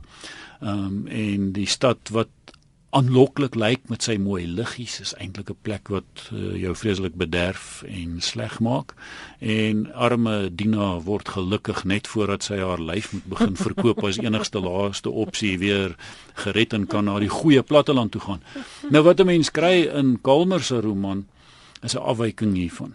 [0.61, 2.54] Ehm um, en die stad wat
[2.89, 7.83] aanloklik lyk met sy mooi liggies is eintlik 'n plek wat uh, jou vreeslik bederf
[7.83, 8.93] en sleg maak
[9.39, 14.59] en arme Dina word gelukkig net voordat sy haar lyf moet begin verkoop as enigste
[14.59, 15.95] laaste opsie weer
[16.33, 18.43] gered en kan na die goeie platteland toe gaan.
[18.89, 21.25] Nou wat 'n mens kry in Kalmer se roman
[21.83, 22.93] is 'n afwyking hiervan.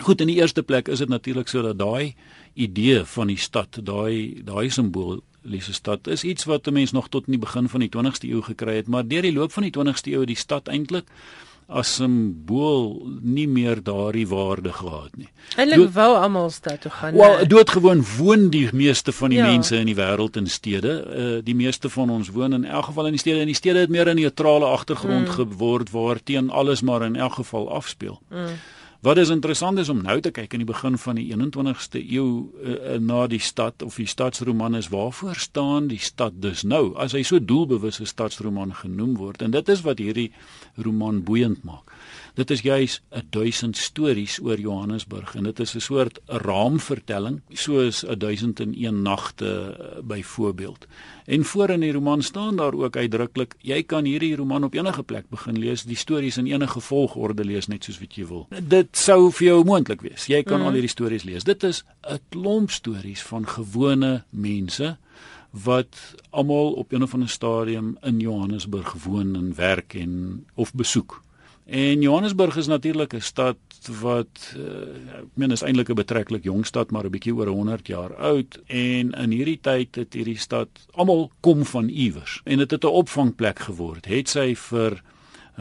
[0.00, 2.14] Goed, in die eerste plek is dit natuurlik so dat daai
[2.54, 7.08] idee van die stad, daai daai simbool Lise stad is iets wat 'n mens nog
[7.08, 9.62] tot in die begin van die 20ste eeu gekry het, maar deur die loop van
[9.62, 11.08] die 20ste eeu het die stad eintlik
[11.70, 15.28] as 'n simbool nie meer daardie waarde gehad nie.
[15.56, 17.14] Hulle wou almal stad toe gaan.
[17.14, 19.46] Wel, doodgewoon woon die meeste van die ja.
[19.46, 20.92] mense in die wêreld in stede.
[21.16, 23.78] Uh die meeste van ons woon in elk geval in die stede en die stede
[23.78, 25.32] het meer 'n neutrale agtergrond mm.
[25.32, 28.20] geword waar teen alles maar in elk geval afspeel.
[28.28, 28.46] Mm.
[29.00, 32.24] Wat is interessant is om nou te kyk in die begin van die 21ste eeu
[32.60, 37.14] uh, na die stad of die stadsroman is waarvoor staan die stad dus nou as
[37.16, 40.28] hy so doelbewus 'n stadsroman genoem word en dit is wat hierdie
[40.76, 41.88] roman boeiend maak.
[42.40, 48.04] Dit is juis 'n duisend stories oor Johannesburg en dit is 'n soort raamvertelling soos
[48.06, 50.86] 'n 1001 nagte eh, byvoorbeeld.
[51.24, 55.02] En voor in die roman staan daar ook uitdruklik jy kan hierdie roman op enige
[55.02, 58.46] plek begin lees, die stories in enige volgorde lees net soos wat jy wil.
[58.62, 60.26] Dit sou vir jou moontlik wees.
[60.26, 60.66] Jy kan mm.
[60.66, 61.44] al hierdie stories lees.
[61.44, 64.96] Dit is 'n klomp stories van gewone mense
[65.50, 71.22] wat almal op 'n of ander stadium in Johannesburg woon en werk en of besoek.
[71.70, 73.56] En Johannesburg is natuurlik 'n stad
[74.00, 77.86] wat uh, ek meen is eintlik 'n betreklik jong stad maar 'n bietjie oor 100
[77.86, 82.70] jaar oud en in hierdie tyd het hierdie stad almal kom van iewers en dit
[82.70, 84.06] het 'n opvangplek geword.
[84.06, 85.02] Het sy vir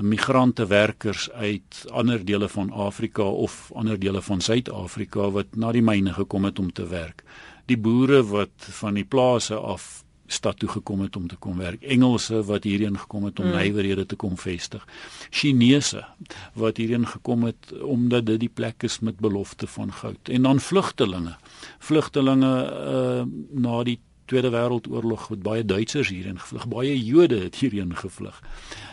[0.02, 5.82] migrante werkers uit ander dele van Afrika of ander dele van Suid-Afrika wat na die
[5.82, 7.24] myne gekom het om te werk.
[7.66, 11.82] Die boere wat van die plase af stad toe gekom het om te kom werk.
[11.82, 13.58] Engelse wat hierheen gekom het om mm.
[13.58, 14.86] nywerhede te kom vestig.
[15.30, 16.06] Chinese
[16.54, 20.30] wat hierheen gekom het omdat dit die plek is met belofte van goud.
[20.30, 21.36] En dan vlugtelinge.
[21.80, 27.96] Vlugtelinge uh, na die Tweede Wêreldoorlog het baie Duitsers hierheen gevlug, baie Jode het hierheen
[27.96, 28.42] gevlug.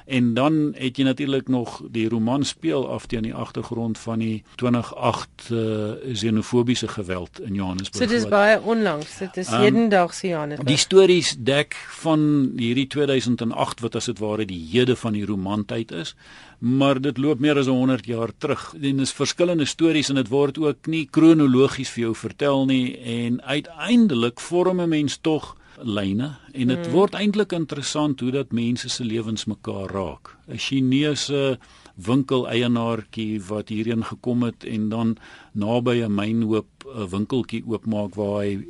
[0.07, 4.45] En dan het jy natuurlik nog die roman speel af teen die agtergrond van die
[4.55, 8.05] 2008 uh, xenofobiese geweld in Johannesburg.
[8.05, 10.69] So dis wat, baie onlangs, dit is um, hedendaagse Johannesburg.
[10.69, 15.93] Die stories dek van hierdie 2008 wat as dit ware die hede van die romantyd
[15.93, 16.17] is
[16.59, 18.75] maar dit loop meer as 100 jaar terug.
[18.81, 23.43] En dis verskillende stories en dit word ook nie kronologies vir jou vertel nie en
[23.43, 26.93] uiteindelik vorm 'n mens tog lyne en dit hmm.
[26.95, 30.37] word eintlik interessant hoe dat mense se lewens mekaar raak.
[30.49, 31.59] 'n Chinese
[31.97, 35.17] winkeleienaartjie wat hierheen gekom het en dan
[35.53, 38.61] naby 'n mynhoop 'n winkeltjie oopmaak waar hy eh,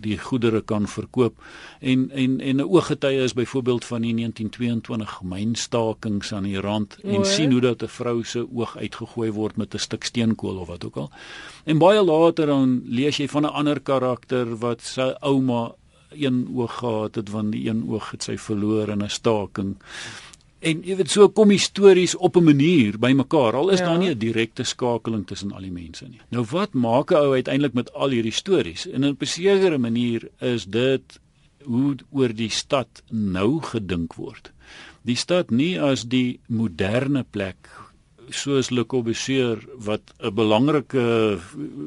[0.00, 1.34] die goedere kan verkoop
[1.80, 7.18] en en en 'n ooggetuie is byvoorbeeld van die 1922 mynstakings aan die rand en
[7.18, 7.24] Oe.
[7.24, 10.84] sien hoe dat 'n vrou se oog uitgegooi word met 'n stuk steenkool of wat
[10.84, 11.10] ook al.
[11.64, 15.74] En baie later dan lees jy van 'n ander karakter wat sy ouma
[16.10, 19.76] een oog gehad het want die een oog het sy verloor in 'n staking.
[20.64, 23.54] En jy weet so kom stories op 'n manier bymekaar.
[23.54, 23.84] Al is ja.
[23.84, 26.20] daar nie 'n direkte skakeling tussen al die mense nie.
[26.30, 28.88] Nou wat maak 'n ou uiteindelik met al hierdie stories?
[28.88, 31.20] En op 'n sekere manier is dit
[31.64, 34.52] hoe oor die stad nou gedink word.
[35.02, 37.68] Die stad nie as die moderne plek
[38.30, 41.38] soos Le Corbusier wat 'n belangrike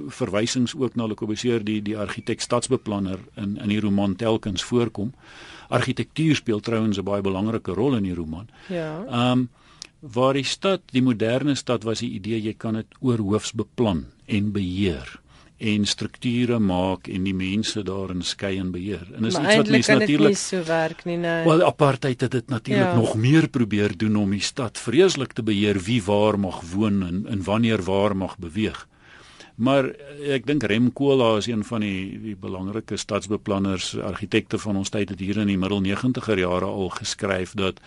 [0.07, 5.13] verwysings ook na Le Corbusier die die argitek stadsbeplanner in in die roman telkens voorkom
[5.69, 8.47] argitektuur speel trouens 'n baie belangrike rol in die roman.
[8.67, 9.05] Ja.
[9.05, 9.49] Ehm um,
[9.99, 14.51] waar die stad, die moderne stad was die idee jy kan dit oorhoofs beplan en
[14.51, 15.19] beheer
[15.57, 19.07] en strukture maak en die mense daarin skei en beheer.
[19.17, 21.37] En is iets wat mense natuurlik so werk nie nou.
[21.47, 22.95] Wel apartheid het dit natuurlik ja.
[22.95, 27.25] nog meer probeer doen om die stad vreeslik te beheer wie waar mag woon en,
[27.27, 28.85] en wanneer waar mag beweeg.
[29.57, 29.87] Maar
[30.21, 35.09] ek dink Rem Koolha is een van die die belangrike stadsbeplanners, argitekte van ons tyd
[35.09, 37.81] het hier in die middel 90er jare al geskryf dat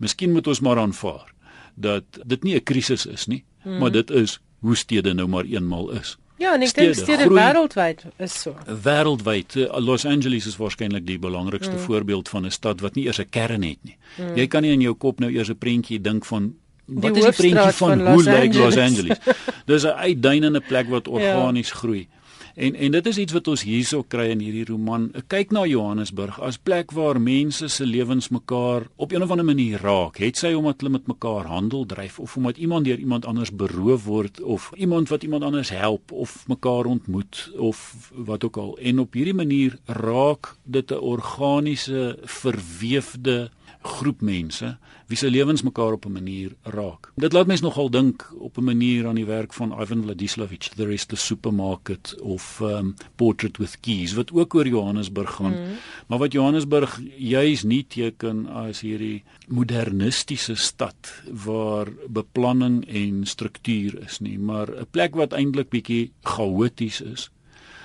[0.00, 1.28] miskien moet ons maar aanvaar
[1.76, 3.78] dat dit nie 'n krisis is nie, hmm.
[3.78, 6.16] maar dit is hoe stede nou maar eenmal is.
[6.38, 8.56] Ja, en ek dink stede wêreldwyd is so.
[8.64, 11.84] Wêreldwyd, eh, Los Angeles is waarskynlik die belangrikste hmm.
[11.84, 13.96] voorbeeld van 'n stad wat nie eers 'n kern het nie.
[14.16, 14.36] Hmm.
[14.36, 16.54] Jy kan nie in jou kop nou eers 'n prentjie dink van
[16.90, 19.18] wat is die prentjie van, van hoe lyk Los Angeles?
[19.66, 21.12] Dis 'n uitduinende plek wat ja.
[21.12, 21.76] organies ja.
[21.76, 22.08] groei.
[22.54, 25.10] En en dit is iets wat ons hierso kry in hierdie roman.
[25.32, 29.80] Kyk na Johannesburg as plek waar mense se lewens mekaar op 'n of ander manier
[29.80, 30.18] raak.
[30.18, 34.04] Het sy omdat hulle met mekaar handel dryf of omdat iemand deur iemand anders beroof
[34.04, 38.78] word of iemand wat iemand anders help of mekaar ontmoet of wat ook al.
[38.78, 43.50] En op hierdie manier raak dit 'n organiese verweefde
[43.82, 44.78] groep mense
[45.10, 47.12] wie se lewens mekaar op 'n manier raak.
[47.16, 50.92] Dit laat mense nogal dink op 'n manier aan die werk van Ivan Vladislavich, There
[50.92, 55.52] is the Supermarket of um, Portrait with Keys wat ook oor Johannesburg gaan.
[55.52, 55.76] Mm.
[56.06, 64.18] Maar wat Johannesburg juis nie teken as hierdie modernistiese stad waar beplanning en struktuur is
[64.18, 67.30] nie, maar 'n plek wat eintlik bietjie chaoties is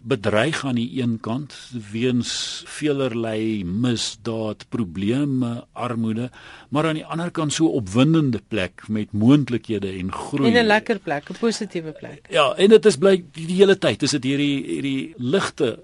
[0.06, 1.56] bedreig aan die een kant
[1.92, 6.30] weens veelerlei misdaad, probleme, armoede,
[6.70, 10.52] maar aan die ander kant so opwindende plek met moontlikhede en groei.
[10.52, 12.28] En 'n lekker plek, 'n positiewe plek.
[12.30, 15.80] Ja, en dit is bly die, die hele tyd, is dit hierdie hierdie ligte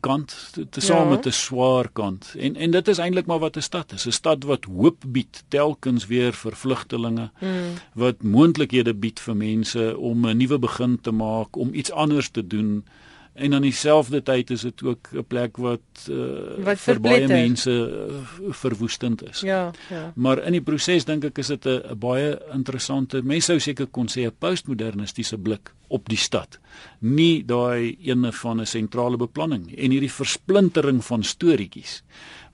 [0.00, 0.34] kant
[0.70, 1.14] te saam ja.
[1.14, 2.34] met 'n swaar kant.
[2.38, 5.44] En en dit is eintlik maar wat 'n stad is, 'n stad wat hoop bied
[5.48, 7.72] telkens weer vir vlugtelinge, mm.
[7.92, 12.46] wat moontlikhede bied vir mense om 'n nuwe begin te maak, om iets anders te
[12.46, 12.84] doen
[13.34, 17.70] en aan dieselfde tyd is dit ook 'n plek wat uh, wat vir baie mense
[17.70, 19.40] uh, verwoestend is.
[19.40, 20.12] Ja, ja.
[20.14, 24.06] Maar in die proses dink ek is dit 'n baie interessante, mense sou seker kon
[24.06, 26.58] sê 'n postmodernistiese blik op die stad.
[26.98, 32.02] Nie daai ene van 'n sentrale beplanning en hierdie versplintering van storieetjies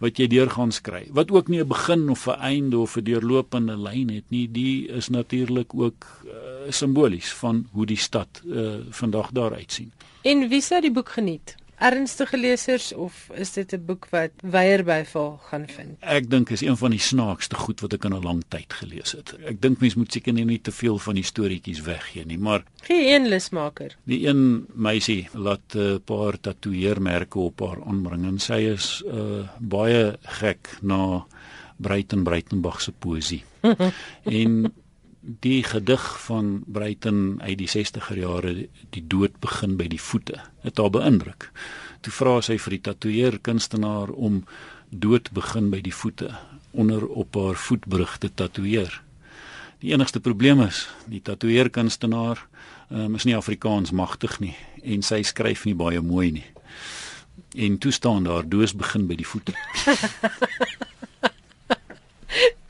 [0.01, 1.07] wat jy deurgaan skry.
[1.13, 4.89] Wat ook nie 'n begin of 'n einde of 'n deurlopende lyn het nie, die
[4.89, 6.31] is natuurlik ook uh,
[6.71, 9.93] simbolies van hoe die stad uh, vandag daar uitsien.
[10.23, 11.55] En wie sou die boek geniet?
[11.81, 15.97] Ernstige lesers of is dit 'n boek wat weier byval gaan vind?
[16.01, 19.13] Ek dink is een van die snaakste goed wat ek in 'n lang tyd gelees
[19.13, 19.33] het.
[19.45, 23.15] Ek dink mens moet seker nie te veel van die storieetjies weggee nie, maar gee
[23.15, 23.97] een lusmaker.
[24.05, 29.49] Die een meisie laat 'n uh, paar tatoeëermerke op haar aanbring en sy is uh,
[29.59, 31.27] baie gek na
[31.77, 33.45] Breiten Breitenbach se poësie.
[34.25, 34.73] en
[35.21, 38.55] die gedig van Breiten uit die 60er jare
[38.91, 41.51] die dood begin by die voete het haar beïndruk.
[42.01, 44.45] Toe vra sy vir die tatoeëer kunstenaar om
[44.89, 46.33] dood begin by die voete
[46.71, 49.03] onder op haar voetbrug te tatoeëer.
[49.81, 52.41] Die enigste probleem is, die tatoeëerkunstenaar
[52.89, 56.47] um, is nie Afrikaans magtig nie en sy skryf nie baie mooi nie.
[57.57, 59.53] En toe staan daar doos begin by die voete.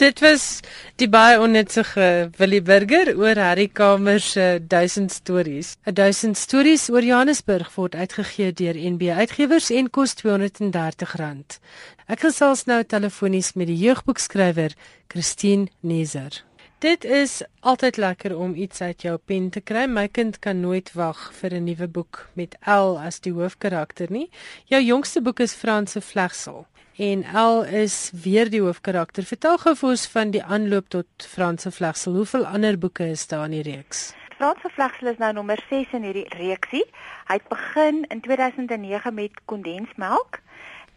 [0.00, 0.60] Dit was
[1.00, 5.76] die baie onnutsige Willie Burger oor Harry Kamer se 1000 stories.
[5.84, 11.56] 1000 stories oor Johannesburg word uitgegee deur NB Uitgewers en kos R230.
[12.04, 14.76] Ek gesels nou telefonies met die jeugboekskrywer
[15.08, 16.42] Christine Neser.
[16.84, 19.86] Dit is altyd lekker om iets uit jou pen te kry.
[19.88, 24.28] My kind kan nooit wag vir 'n nuwe boek met L as die hoofkarakter nie.
[24.64, 26.66] Jou jongste boek is Franse Vlegsel
[27.00, 29.24] en L is weer die hoofkarakter.
[29.24, 32.18] Vertel gou vir ons van die aanloop tot Franse Vlegsel.
[32.20, 34.10] Hoeveel ander boeke is daar in die reeks?
[34.36, 36.84] Franse Vlegsel is nou nommer 6 in hierdie reeksie.
[37.30, 40.42] Hy het begin in 2009 met kondensmelk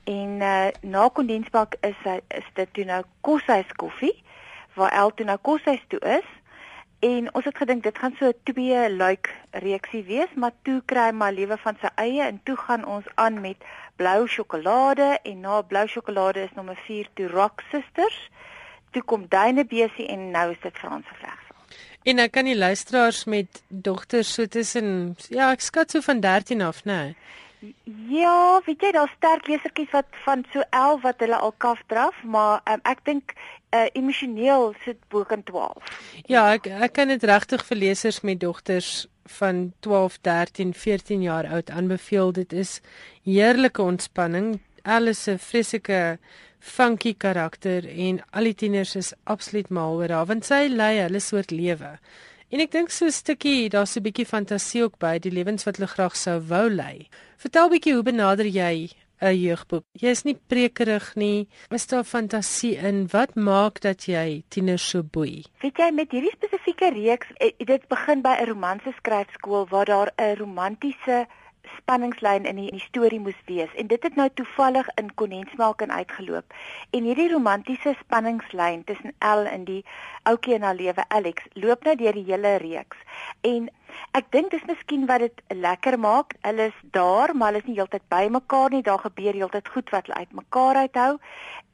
[0.04, 2.00] en uh, na kondensmelk is
[2.36, 4.16] is dit toe nou koshuis koffie
[4.76, 6.28] waar L toe nou koshuis toe is.
[7.04, 11.10] En ons het gedink dit gaan so 'n twee luik reeksie wees, maar toe kry
[11.12, 13.58] maar lewe van sy eie en toe gaan ons aan met
[13.96, 18.30] blou sjokolade en na blou sjokolade is nommer 4 toe Rock Sisters.
[18.92, 21.56] Toe kom Duine Besie en nou is dit Franse vlegsel.
[22.04, 26.62] En nou kan die luisteraars met dogters so tussen ja, ek skat so van 13
[26.62, 27.16] af, né?
[28.10, 32.18] Ja, weet jy, daar's sterk lesertjies wat van so 11 wat hulle al kaf draf,
[32.24, 33.36] maar um, ek dink
[33.72, 35.94] uh, emosioneel sit bo kan 12.
[36.28, 39.06] Ja, ek ek kan dit regtig vir lesers met dogters
[39.38, 42.34] van 12, 13, 14 jaar oud aanbeveel.
[42.36, 42.80] Dit is
[43.24, 44.58] heerlike ontspanning.
[44.84, 46.18] Alice se vreeslike
[46.60, 51.20] funky karakter en al die tieners is absoluut mal oor haar want sy lei hulle
[51.24, 51.98] soort lewe.
[52.54, 55.78] En ek dink so 'n stukkie, daar's 'n bietjie fantasie ook by die lewens wat
[55.78, 57.10] hulle graag sou wou lei.
[57.38, 58.90] Vertel bietjie hoe benader jy
[59.22, 59.86] 'n jeugboek.
[59.94, 61.48] Jy is nie prekerig nie.
[61.72, 63.08] Is daar fantasie in?
[63.12, 65.44] Wat maak dat jy tieners so boei?
[65.62, 70.12] Weet jy met hierdie spesifieke reeks, eh, dit begin by 'n romanse skryfskool waar daar
[70.18, 71.26] 'n romantiese
[71.78, 73.72] spanningslyn in die, in die storie moes wees.
[73.76, 76.54] En dit het nou toevallig in kondensmelk in uitgeloop.
[76.90, 79.86] En hierdie romantiese spanningslyn tussen Elle en die
[80.24, 82.98] ouetjie in haar lewe Alex loop nou deur die hele reeks.
[83.42, 83.70] En
[84.12, 86.38] ek dink dis miskien wat dit lekker maak.
[86.42, 88.84] Hulle is daar maar hulle is nie heeltyd by mekaar nie.
[88.84, 91.12] Daar gebeur heeltyd goed wat hulle uit mekaar uithou.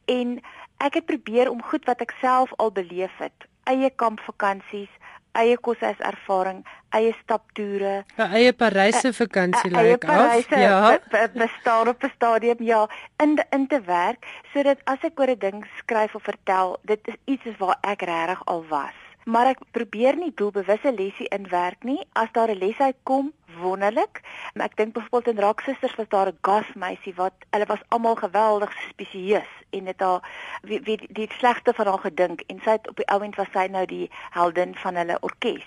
[0.05, 0.39] En
[0.77, 4.91] ek het probeer om goed wat ek self al beleef het eie kampvakansies
[5.33, 10.59] eie koshuis ervaring, eie staptoere, 'n eie Paryse vakansie lyk like af.
[10.59, 10.99] Ja,
[11.33, 12.87] bestaan op 'n stadium ja,
[13.17, 17.07] in de, in te werk sodat as ek oor 'n ding skryf of vertel, dit
[17.07, 21.99] is iets waar ek regtig al was maar ek probeer nie doelbewuste lesie inwerk nie.
[22.13, 24.21] As daar 'n les uitkom, wonderlik.
[24.53, 29.51] Ek dink byvoorbeeld in Raksusters was daar 'n gasmeisie wat hulle was almal geweldig spesieus
[29.69, 30.21] en dit haar
[30.61, 33.67] wie, wie die slegte van haar gedink en sy het op die ouend was sy
[33.71, 35.65] nou die heldin van hulle orkes.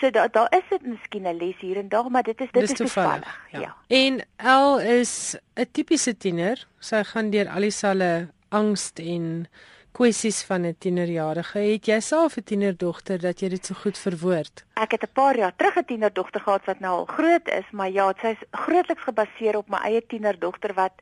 [0.00, 2.60] So daar daar is dit miskien 'n les hier en daar, maar dit is dit
[2.60, 3.48] Dis is toevallig.
[3.50, 3.60] Ja.
[3.60, 3.76] ja.
[3.86, 6.66] En El is 'n tipiese tiener.
[6.78, 9.48] Sy gaan deur al die selle angs en
[9.92, 11.58] kwessies van 'n tienerjarige.
[11.58, 14.64] Het jy self 'n tienerdogter dat jy dit so goed verwoord?
[14.74, 17.90] Ek het 'n paar jaar terug 'n tienerdogter gehad wat nou al groot is, maar
[17.90, 20.92] ja, sy's grootliks gebaseer op my eie tienerdogter wat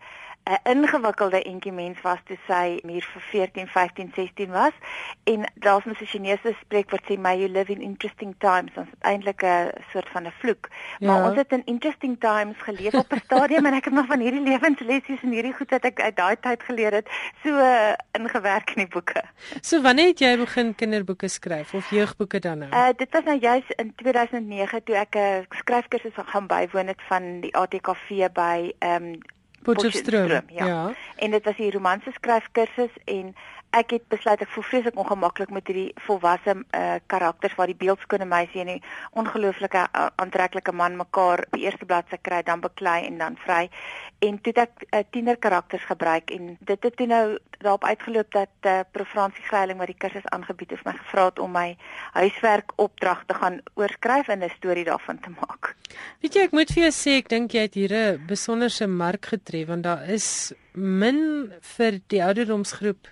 [0.45, 4.73] 'n ingewikkelde entjie mens was toe sy hier vir 14, 15, 16 was.
[5.25, 8.73] En daar's mos 'n Chinese spreekwoord sê my you live in interesting times.
[8.75, 10.69] Ons het eintlik 'n soort van 'n vloek.
[10.99, 11.07] Ja.
[11.07, 14.21] Maar ons het in interesting times geleef op 'n stadium en ek het nog van
[14.21, 17.09] hierdie lewenslessies en hierdie goed wat ek uit daai tyd geleer het,
[17.43, 19.23] so uh, ingewerk in die boeke.
[19.69, 22.71] So wanneer het jy begin kinderboeke skryf of jeugboeke dan nou?
[22.73, 27.41] Uh dit was nou juis in 2009 toe ek 'n skryfkursus gaan bywoon het van
[27.41, 29.21] die ATKV by ehm um,
[29.63, 30.29] Potchefstroom.
[30.29, 30.43] Ja.
[30.47, 30.93] ja.
[31.17, 33.35] En dit was die romanse skryfkursus en
[33.77, 38.27] ek het besluit ek voel vreeslik ongemaklik met hierdie volwasse uh, karakters waar die beeldskone
[38.27, 38.83] meisie en die
[39.23, 43.69] ongelooflike uh, aantreklike man mekaar op die eerste bladsy kry dan beklei en dan vry
[44.27, 47.25] en toe het ek uh, tiener karakters gebruik en dit het toe nou
[47.61, 51.39] daarop uitgeloop dat uh, Prof Fransie Greiling wat die kursus aangebied het my gevra het
[51.39, 51.69] om my
[52.17, 55.77] huiswerk opdrag te gaan oorskryf en 'n storie daarvan te maak.
[56.21, 59.27] Weet jy ek moet vir jou sê ek dink jy het hier 'n besonderse mark
[59.27, 63.07] getref want daar is min vir die ouderdomsgroep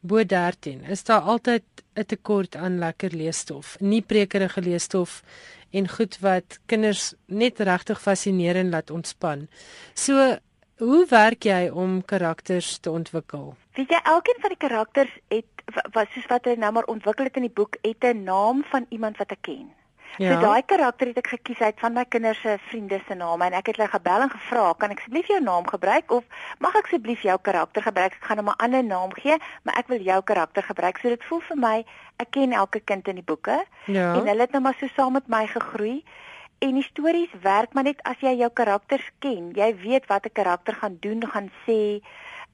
[0.00, 5.22] bo 13 is daar altyd 'n tekort aan lekker leesstof, nie prekerige leesstof
[5.70, 9.48] en goed wat kinders net regtig fascinerend laat ontspan.
[9.94, 10.36] So,
[10.78, 13.56] hoe werk jy om karakters te ontwikkel?
[13.74, 15.44] Weet jy, elkeen van die karakters het
[15.92, 18.86] wat soos wat hy nou maar ontwikkel het in die boek, het 'n naam van
[18.88, 19.72] iemand wat ek ken.
[20.16, 20.34] Ja.
[20.34, 23.52] So daai karakter het ek gekies uit van my kinders se vriende se name en
[23.52, 26.24] ek het hulle gebel en gevra, "Kan ek asseblief jou naam gebruik of
[26.58, 28.12] mag ek asseblief jou karakter gebruik?
[28.12, 31.24] Ek gaan hom 'n ander naam gee, maar ek wil jou karakter gebruik." So dit
[31.24, 31.84] voel vir my
[32.16, 34.14] ek ken elke kind in die boeke Ja.
[34.14, 36.04] en hulle het nou maar so saam met my gegroei.
[36.58, 39.52] En die stories werk maar net as jy jou karakters ken.
[39.54, 42.02] Jy weet wat 'n karakter gaan doen, gaan sê.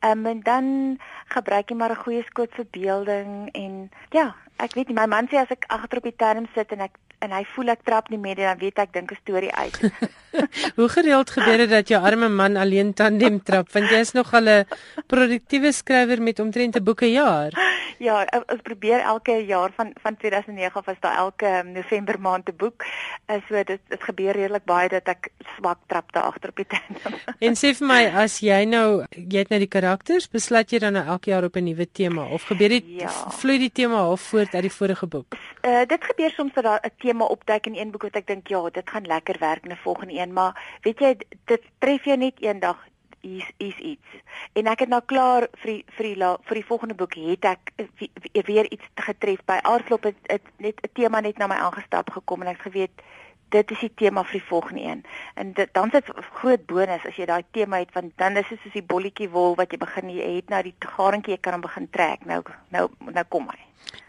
[0.05, 0.99] Um, en dan
[1.29, 5.37] gebruik jy maar 'n goeie skoot verbeelding en ja, ek weet nie my man sê
[5.41, 8.19] as ek agter op die term sit en ek en hy voel ek trap nie
[8.21, 9.81] meer dan weet ek dink 'n storie uit.
[10.77, 14.33] Hoe gereeld gebeur dit dat jou arme man alleen tandem trap want jy is nog
[14.35, 14.67] al 'n
[15.07, 17.53] produktiewe skrywer met omtrent 'n boeke jaar.
[17.99, 22.21] ja, ek- ons probeer elke jaar van van 2009 af is daar elke um, November
[22.21, 22.83] maand 'n boek.
[23.31, 26.67] Uh, so dit dit gebeur redelik baie dat ek swak trap daar agter op die
[26.67, 27.15] term.
[27.47, 30.93] En sê vir my as jy nou jy het nou die karakters, besluit jy dan
[30.93, 33.09] nou elke jaar op 'n nuwe tema of gebeur dit Ja.
[33.31, 35.35] vloei die tema half voort uit die vorige boek?
[35.63, 38.49] Uh dit gebeur soms dat daar 'n tema opduik in een boek wat ek dink
[38.49, 42.17] ja, dit gaan lekker werk in 'n volgende een, maar weet jy dit tref jou
[42.17, 42.79] net eendag
[43.21, 44.09] hier's hier's iets.
[44.53, 47.45] En ek het nou klaar vir die, vir die la- vir die volgende boek het
[47.45, 47.73] ek
[48.47, 52.43] weer iets getref by Aardklop het, het net 'n tema net na my aangestap gekom
[52.43, 53.03] en ek geweet
[53.55, 55.03] dit is die tema vir die volgende een.
[55.41, 58.61] En dit dan sit groot bonus as jy daai tema het want dan is dit
[58.63, 61.65] soos die bolletjie wol wat jy begin jy het nou die garentjie jy kan hom
[61.67, 62.27] begin trek.
[62.31, 62.43] Nou
[62.75, 63.61] nou nou kom hy.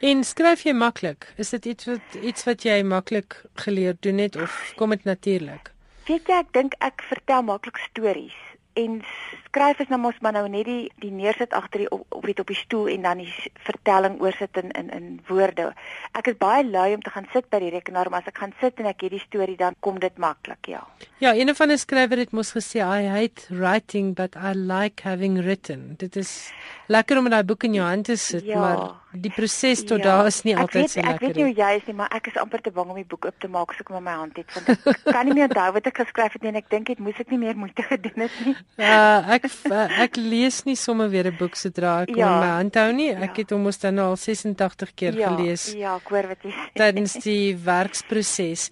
[0.09, 1.29] En skryf jy maklik?
[1.41, 5.71] Is dit iets wat iets wat jy maklik geleer doen het of kom dit natuurlik?
[6.05, 8.37] Weet jy, ek dink ek vertel maklik stories
[8.75, 9.01] en
[9.47, 12.49] skryf is nou mos maar nou net die die neersit agter die op, weet, op
[12.51, 13.31] die stoel en dan die
[13.67, 15.71] vertelling oorsit in in in woorde.
[16.13, 18.55] Ek is baie lui om te gaan sit by die rekenaar, maar as ek gaan
[18.61, 20.83] sit en ek het die storie dan kom dit maklik, ja.
[21.23, 25.39] Ja, een van die skrywer het mos gesê I hate writing but I like having
[25.43, 25.95] written.
[25.97, 26.51] Dit is
[26.87, 28.59] lekker om daai boek in jou hand te sit, Ja.
[28.59, 30.03] maar die proses tot Ja.
[30.03, 31.53] daar is nie Ek altyd weet, so Ek lekker weet nie nie.
[31.53, 33.47] hoe jy is nie, maar ek is amper te bang om die boek oop te
[33.47, 35.87] maak as ek hom in my hand het want ek kan nie meer onthou wat
[35.87, 38.31] ek geskryf het nie en ek dink dit moes ek nie meer moeite gedoen het
[38.45, 38.55] nie.
[38.77, 42.33] Uh, ek uh, ek lees nie sommer weer 'n boek sodra ek hom Ja.
[42.33, 43.09] in my hand hou nie.
[43.15, 43.41] Ek Ja.
[43.41, 46.73] het hom mos dan al 86 keer ja, gelees Ja, ek hoor wat jy sê.
[46.75, 48.69] tydens die werksproses.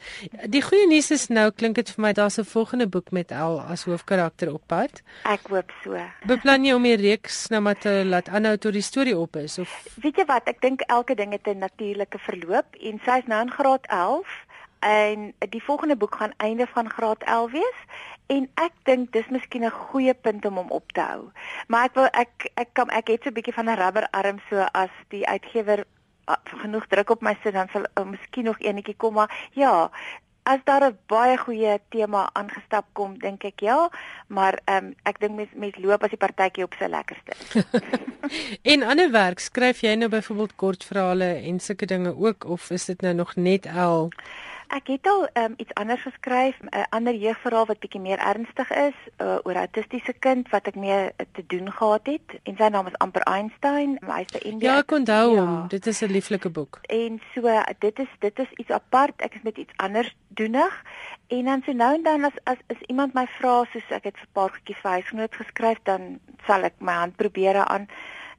[0.49, 3.61] Die goeie nuus is nou klink dit vir my daar's 'n volgende boek met El
[3.61, 5.01] as hoofkarakter op pad.
[5.26, 5.95] Ek hoop so.
[6.28, 9.58] Beplan jy om die reeks nou maar te laat aanhou tot die storie op is
[9.60, 9.70] of
[10.01, 13.41] Weet jy wat, ek dink elke ding het 'n natuurlike verloop en sy is nou
[13.41, 14.28] in graad 11
[14.80, 17.80] en die volgende boek gaan einde van graad 11 wees
[18.28, 21.32] en ek dink dis miskien 'n goeie punt om hom op te hou.
[21.68, 24.66] Maar ek wil ek ek kan ek het so 'n bietjie van 'n rubberarm so
[24.74, 25.86] as die uitgewer
[26.26, 29.91] ah, genoeg druk op my sit dan sal uh, miskien nog eenetjie kom maar ja
[30.44, 33.89] As daar 'n baie goeie tema aangestap kom, dink ek ja,
[34.28, 37.34] maar ehm um, ek dink mens mens loop as die partytjie op sy lekkerste.
[38.74, 43.02] en ander werk skryf jy nou byvoorbeeld kortverhale en sulke dinge ook of is dit
[43.02, 44.12] nou nog net El?
[44.74, 48.95] Ek het al um, iets anders geskryf, 'n ander jeugverhaal wat bietjie meer ernstig is
[49.21, 52.67] uh, oor 'n autistiese kind wat ek mee uh, te doen gehad het en sy
[52.74, 53.97] naam is amper Einstein.
[54.01, 54.71] Hy's by India.
[54.71, 55.39] Ja, ek onthou Ja.
[55.45, 55.67] hom.
[55.67, 56.80] Dit is 'n lieflike boek.
[56.89, 57.41] En so
[57.80, 59.13] dit is dit is iets apart.
[59.21, 60.84] Ek is met iets anders doenig.
[61.28, 64.17] En dan so nou en dan as as, as iemand my vra soos ek het
[64.17, 67.88] vir 'n paar goedjies vir huisgenoot geskryf, dan sal ek my hand probeer aan.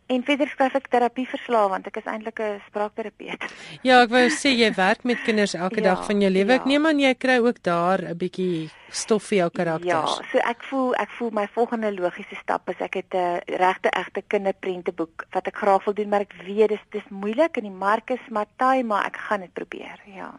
[0.07, 3.41] En verder skryf ek terapieverslae want ek is eintlik 'n spraakterapeut.
[3.89, 6.53] Ja, ek wou sê jy werk met kinders elke Ja, dag van jou lewe.
[6.53, 6.73] Ek ja.
[6.73, 10.19] neem aan jy kry ook daar 'n bietjie stof vir jou karakters.
[10.21, 13.91] Ja, so ek voel ek voel my volgende logiese stap is ek het 'n regte
[13.91, 17.79] egte kinderprenteboek wat ek graag wil doen, maar ek weet dis dis moeilik en die
[17.87, 19.99] mark is maar taai, maar ek gaan dit probeer.
[20.07, 20.33] Ja.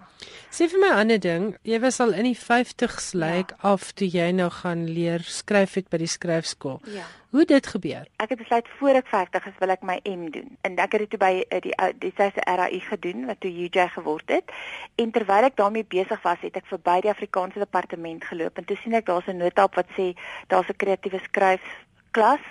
[0.51, 3.57] Sê vir my 'n ander ding, jy was al in die 50s lyk ja.
[3.61, 6.81] af toe jy nou gaan leer skryf het by die skryfskool.
[6.85, 7.03] Ja.
[7.29, 8.07] Hoe dit gebeur?
[8.15, 10.57] Ek het besluit voor ek 50 is wil ek my M doen.
[10.61, 13.51] En ek het dit toe by eh, die ou- die syse RAI gedoen wat toe
[13.51, 14.51] UJ geword het.
[14.95, 18.77] En terwyl ek daarmee besig was, het ek verby die Afrikaanse departement geloop en toe
[18.77, 20.13] sien ek daar's 'n nota op wat sê
[20.47, 22.45] daar's 'n kreatiewe skryfklas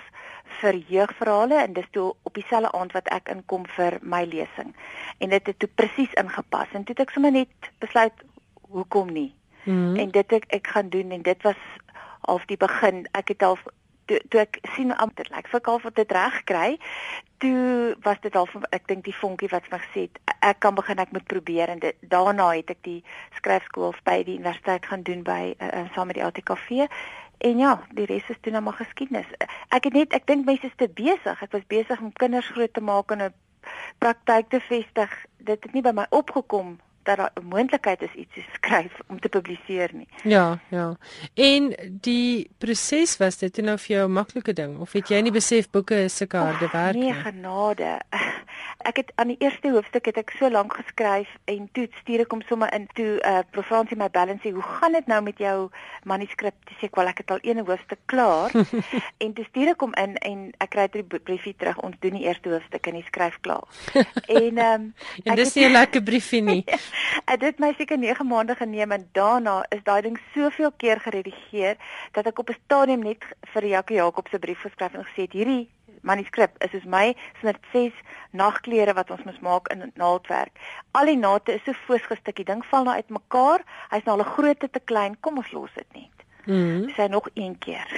[0.60, 4.74] vir jeugverhale en dis toe op dieselfde aand wat ek inkom vir my lesing.
[5.18, 7.48] En dit het toe presies ingepas en toe het ek sommer net
[7.78, 8.12] besluit
[8.70, 9.34] hoekom nie.
[9.64, 9.96] Mm.
[9.96, 11.56] en dit ek ek gaan doen en dit was
[12.20, 13.58] half die begin ek het al
[14.06, 16.68] toe, toe ek sien amper lyk vir half wat dit reg kry.
[17.42, 21.00] Toe was dit al ek dink die vonkie wat my gesê het ek kan begin
[21.02, 21.68] ek moet probeer.
[21.68, 23.02] En dit, daarna het ek die
[23.38, 26.88] skryfskool by die universiteit gaan doen by uh, uh, saam met die ATKV
[27.44, 29.28] en ja die res is toe nou maar geskiedenis.
[29.74, 31.42] Ek het net ek dink mense is te besig.
[31.42, 33.34] Ek was besig om kinders groot te maak en 'n
[33.98, 35.10] praktyk te vestig.
[35.38, 39.20] Dit het nie by my opgekom dat daar 'n moontlikheid is iets te skryf om
[39.20, 40.08] te publiseer nie.
[40.22, 40.96] Ja, ja.
[41.34, 45.32] En die proses was dit nou vir jou 'n maklike ding of het jy nie
[45.32, 47.12] besef boeke is sulke harde werk nie?
[47.12, 48.00] Nee, genade.
[48.78, 52.30] Ek het aan die eerste hoofstuk het ek so lank geskryf en toe stuur ek
[52.30, 55.70] hom sommer in toe uh Profansie my balance, hoe gaan dit nou met jou
[56.02, 56.54] manuskrip?
[56.68, 58.50] Dis ek wel ek het al een hoofstuk klaar
[59.24, 61.78] en toe stuur ek hom in en ek kry dit briefie terug.
[61.78, 63.64] Ons doen die eerste hoofstuk en jy skryf klaar.
[64.40, 64.94] en ehm um,
[65.24, 66.64] en dis nie 'n lekker briefie nie.
[67.24, 71.76] Dit het my seker 9 maande geneem en daarna is daai ding soveel keer geredigeer
[72.12, 75.32] dat ek op 'n stadium net vir Jackie Jakob se brief geskryf en gesê het
[75.32, 75.68] hierdie
[76.04, 77.92] manuskrip is soos my 106
[78.30, 80.52] nagklere wat ons moet maak in naaldwerk.
[80.90, 83.64] Al die nate is so voorsgestukkie ding val nou uitmekaar.
[83.90, 85.20] Hy's nou al 'n grootte te klein.
[85.20, 86.16] Kom ons los dit net.
[86.46, 87.88] Mm Sy nog een keer.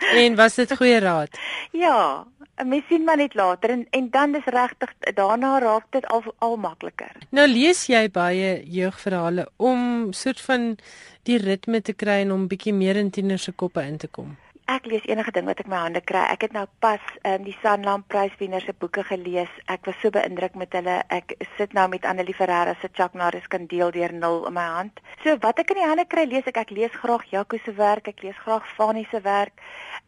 [0.00, 1.38] En was dit goeie raad?
[1.76, 2.26] Ja,
[2.64, 6.56] mens sien maar net later en en dan is regtig daarna raak dit al al
[6.56, 7.12] makliker.
[7.30, 10.76] Nou lees jy baie jeugverhale om soort van
[11.22, 14.36] die ritme te kry en om bietjie meer in tieners se koppe in te kom
[14.70, 16.22] ek lees enige ding wat ek my hande kry.
[16.30, 19.50] Ek het nou pas um, die Sanlam Pryswenner se boeke gelees.
[19.72, 21.00] Ek was so beïndruk met hulle.
[21.10, 25.02] Ek sit nou met Annelie Ferreira se Chuck Norris kandeel deur nul in my hand.
[25.24, 26.60] So wat ek in die hande kry, lees ek.
[26.62, 29.58] Ek lees graag Jaco se werk, ek lees graag Fanie se werk,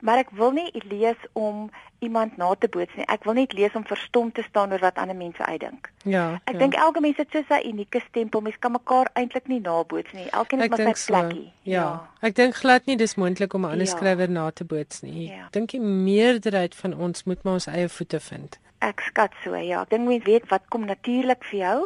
[0.03, 1.71] maar ek wil nie lees om
[2.03, 3.07] iemand na te boots nie.
[3.07, 5.91] Ek wil net lees om verstom te staan oor wat ander mense uitdink.
[6.03, 6.25] Ja.
[6.51, 6.59] Ek ja.
[6.65, 8.43] dink elke mens het so sy unieke stempel.
[8.43, 10.27] Mens kan mekaar eintlik nie naboots nie.
[10.35, 11.47] Elkeen het maar sy plekkie.
[11.47, 11.71] So.
[11.71, 11.85] Ja.
[11.85, 12.27] ja.
[12.27, 13.95] Ek dink glad nie dis moontlik om 'n ander ja.
[13.95, 15.29] skrywer na te boots nie.
[15.31, 15.47] Ja.
[15.55, 18.59] Dink die meerderheid van ons moet maar ons eie voete vind.
[18.83, 19.83] Ek skat so, ja.
[19.87, 21.79] Ek dink mense weet wat kom natuurlik vir jou.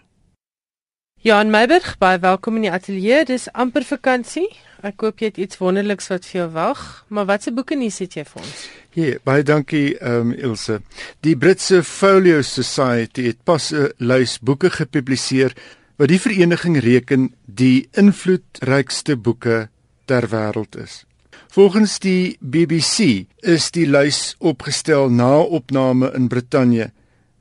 [1.22, 3.20] Johan Meiberg, baie welkom in die ateljee.
[3.30, 4.48] Dis amper vakansie.
[4.82, 6.80] Ek hoop jy het iets wonderliks wat vir jou wag.
[7.14, 8.64] Maar watse boeke nuus het jy vir ons?
[8.98, 10.80] Ja, baie dankie, ehm um, Ilse.
[11.22, 15.54] Die Britse Folio Society het pas 'n lys boeke gepubliseer
[16.02, 19.70] wat die vereniging reken die invloedrykste boeke
[20.08, 21.06] ter wêreld is.
[21.54, 26.92] Volgens die BBC is die lys opgestel na opname in Brittanje.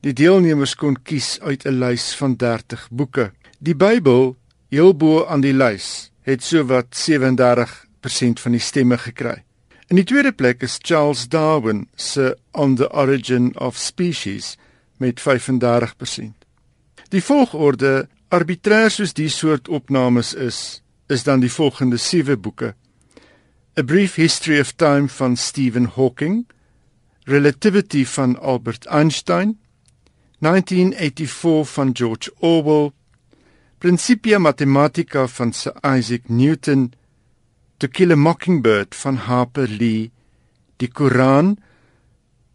[0.00, 3.32] Die deelnemers kon kies uit 'n lys van 30 boeke.
[3.60, 4.38] Die Bybel,
[4.72, 9.42] heel bo aan die lys, het sowat 37% van die stemme gekry.
[9.92, 14.54] In die tweede plek is Charles Darwin se On the Origin of Species
[14.96, 16.32] met 35%.
[17.12, 20.80] Die volgorde arbitrair soos die soort opnames is,
[21.12, 22.72] is dan die volgende sewe boeke:
[23.76, 26.46] A Brief History of Time van Stephen Hawking,
[27.28, 29.58] Relativity van Albert Einstein,
[30.38, 32.92] 1984 van George Orwell,
[33.80, 36.92] Principia Mathematica van Sir Isaac Newton,
[37.78, 40.10] To Kill a Mockingbird van Harper Lee,
[40.76, 41.56] die Koran,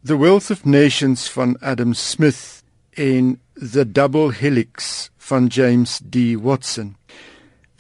[0.06, 2.62] The Wealth of Nations van Adam Smith
[2.94, 6.36] en The Double Helix van James D.
[6.38, 6.94] Watson.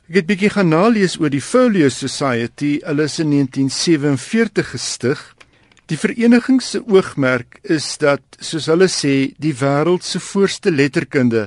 [0.09, 5.21] Ek het bietjie gaan nalees oor die Folio Society, hulle is in 1947 gestig.
[5.85, 11.45] Die vereniging se oogmerk is dat, soos hulle sê, die wêreld se voorste letterkunde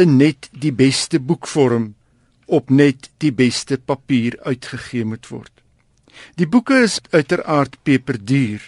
[0.00, 1.90] in net die beste boekvorm
[2.50, 5.52] op net die beste papier uitgegee moet word.
[6.40, 8.60] Die boeke is uiteraard peperduur,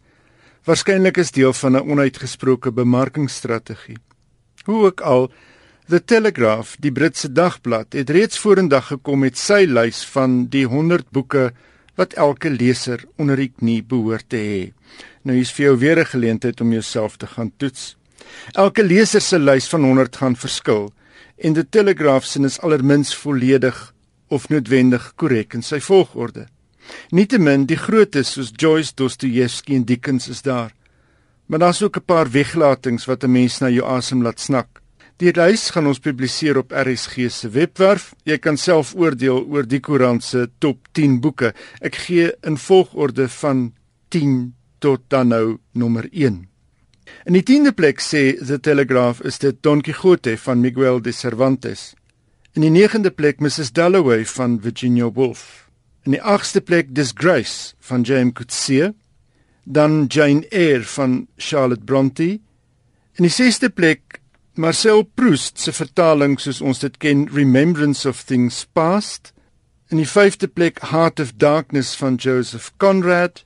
[0.64, 3.99] Waarskynlik is deel van 'n onuitgesproke bemarkingsstrategie.
[4.64, 5.30] Hoe ook al,
[5.88, 11.11] The Telegraph, die Britse dagblad, het reeds vorendag gekom met sy lys van die 100
[11.11, 11.53] boeke
[11.95, 14.72] wat elke leser onder die knie behoort te hê.
[15.22, 17.97] Nou hier's vir jou weer 'n geleentheid om jouself te gaan toets.
[18.53, 20.92] Elke leser se lys van 100 gaan verskil
[21.37, 23.95] en die Telegraph sin is allermins volledig
[24.28, 26.47] of noodwendig korrek in sy volgorde.
[27.11, 30.72] Nietemin die grootes soos Joyce, Dostoevsky en Dickens is daar.
[31.47, 34.80] Maar daar's ook 'n paar weglatings wat 'n mens na jou asem laat snak.
[35.16, 38.14] Die lys gaan ons publiseer op RSG se webwerf.
[38.24, 41.55] Jy kan self oordeel oor die koerant se top 10 boeke.
[41.80, 43.72] Ek gee in volgorde van
[44.09, 46.54] 10 tot dan nou nommer 1.
[47.25, 51.95] In die 10de plek sê The Telegraph is dit Don Quixote van Miguel de Cervantes.
[52.55, 55.69] In die 9de plek Mrs Dalloway van Virginia Woolf.
[56.05, 58.93] In die 8ste plek Disgrace van James Coetzee.
[59.65, 62.39] Dan Jane Eyre van Charlotte Brontë.
[63.17, 64.21] In die 6ste plek
[64.55, 69.33] Marcel Proust se vertaling soos ons dit ken Remembrance of Things Past.
[69.91, 73.43] In die 5de plek Heart of Darkness van Joseph Conrad.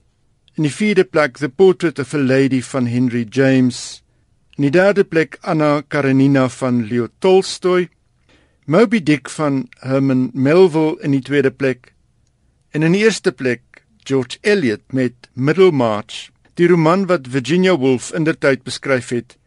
[0.59, 4.03] In die vierde plek The Portrait of a Lady van Henry James.
[4.57, 7.85] In die derde plek Anna Karenina van Leo Tolstoy.
[8.67, 11.93] Moby Dick van Herman Melville in die tweede plek.
[12.75, 18.67] En in die eerste plek George Eliot met Middlemarch, die roman wat Virginia Woolf indertyd
[18.67, 19.39] beskryf het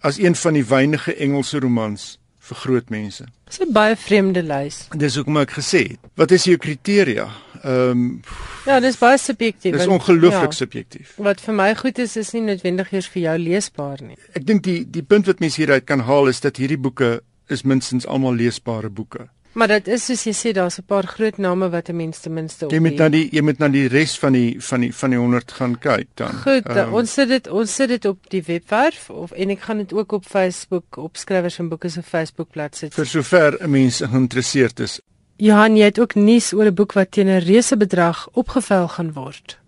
[0.00, 3.28] as een van die weinige Engelse romans vir groot mense.
[3.54, 4.88] Dis 'n baie vreemde lys.
[4.98, 7.28] Dis hoekom ek gesê het, wat is jou kriteria?
[7.62, 8.20] Ehm um,
[8.66, 9.76] Ja, dis baie subjektief.
[9.76, 11.12] Dis ongelooflik ja, subjektief.
[11.16, 14.16] Wat vir my goed is, is nie noodwendig eers vir jou leesbaar nie.
[14.32, 17.62] Ek dink die die punt wat mense hieruit kan haal is dat hierdie boeke is
[17.62, 19.28] minstens almal leesbare boeke.
[19.54, 22.32] Maar dit is soos jy sê daar's 'n paar groot name wat 'n mens ten
[22.32, 22.72] minste op.
[22.72, 25.18] Jy moet na die jy moet na die res van die van die van die
[25.18, 26.32] 100 gaan kyk dan.
[26.42, 29.78] Goed, um, ons sit dit ons sit dit op die webwerf of en ek gaan
[29.78, 32.94] dit ook op Facebook op skrywers en boeke se Facebookblad sit.
[32.94, 35.00] Vir sover 'n mens geïnteresseerd is.
[35.36, 39.12] Johan, jy het ook nuus oor 'n boek wat teen 'n reuse bedrag opgevel gaan
[39.12, 39.58] word.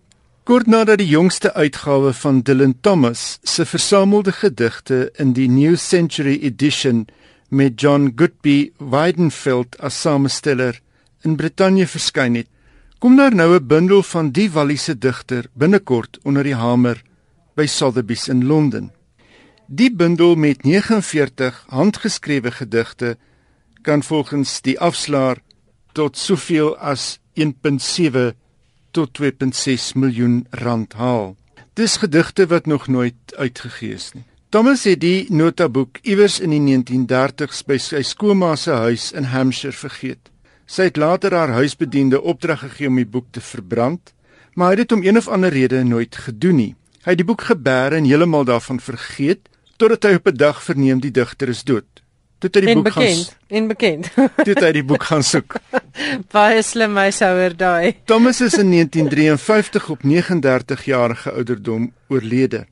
[0.43, 6.39] Kort nadat die jongste uitgawe van Dylan Thomas se versamelde gedigte in die New Century
[6.41, 7.07] Edition
[7.47, 10.81] met John Goodby Weidenfeld as samesteller
[11.21, 12.47] in Brittanje verskyn het,
[12.99, 17.03] kom daar nou 'n bundel van die Walliese digter binnekort onder die hamer
[17.55, 18.91] by Sotheby's in Londen.
[19.67, 23.17] Die bundel met 49 handgeskrewe gedigte
[23.81, 25.37] kan volgens die afslaer
[25.91, 28.33] tot soveel as 1.7
[28.91, 31.35] tot 2.6 miljoen rand haal.
[31.73, 34.25] Dis gedigte wat nog nooit uitgegee is nie.
[34.47, 39.75] Thomas het die notaboek iewers in die 1930s by sy skoonma se huis in Hampshire
[39.75, 40.29] vergeet.
[40.63, 44.13] Sy het later haar huisbediende opdrag gegee om die boek te verbrand,
[44.55, 46.69] maar hy het dit om een of ander rede nooit gedoen nie.
[47.03, 51.03] Hy het die boek gebeer en heeltemal daarvan vergeet totdat hy op 'n dag verneem
[51.03, 51.91] die digter is dood.
[52.39, 54.09] Toe hy die en boek bekend, gaan en bekend.
[54.47, 55.59] Toe hy die boek gaan soek.
[56.31, 57.99] Baie slim hy souer daai.
[58.05, 62.65] Thomas is in 1953 op 39 jarige ouderdom oorlede.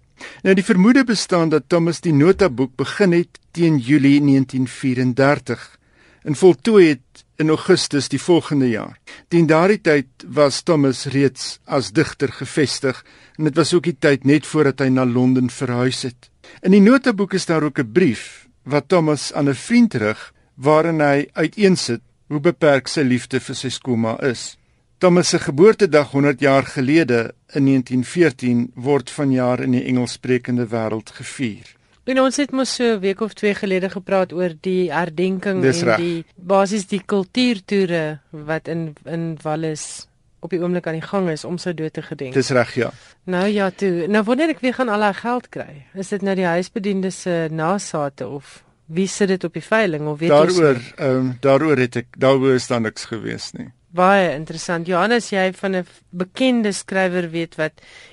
[0.43, 5.79] Nou die vermoede bestaan dat Thomas die notaboek begin het teen Julie 1934
[6.23, 8.97] en voltooi het in Augustus die volgende jaar.
[9.27, 13.03] Teen daardie tyd was Thomas reeds as digter gevestig
[13.37, 16.29] en dit was ook die tyd net voordat hy na Londen verhuis het.
[16.61, 21.01] In die notaboek is daar ook 'n brief wat Thomas aan 'n vriend rig waarin
[21.01, 24.57] hy uiteensit hoe beperk sy liefde vir sy skoolma is.
[24.97, 31.75] Thomas se geboortedag 100 jaar gelede in 1914 word vanjaar in die Engelssprekende wêreld gevier.
[32.05, 35.81] En ons het mos so 'n week of twee gelede gepraat oor die herdenking Dis
[35.81, 35.97] en reg.
[35.97, 40.07] die basies die kultuurtoere wat in in Wallis
[40.39, 42.33] op die oomblik aan die gang is om sy dood te gedenk.
[42.33, 42.91] Dis reg ja.
[43.23, 44.07] Nou ja, toe.
[44.07, 45.85] Nou wanneer ek weer gaan al haar geld kry.
[45.93, 50.19] Is dit nou die huisbediende se nasate of wie sit dit op die veiling of
[50.19, 50.55] weet ons?
[50.55, 53.71] Daaroor ehm um, daaroor het ek daaroor is daar niks gewees nie.
[53.95, 54.89] Baie interessant.
[54.89, 57.71] Johannes, jy van 'n bekende skrywer weet wat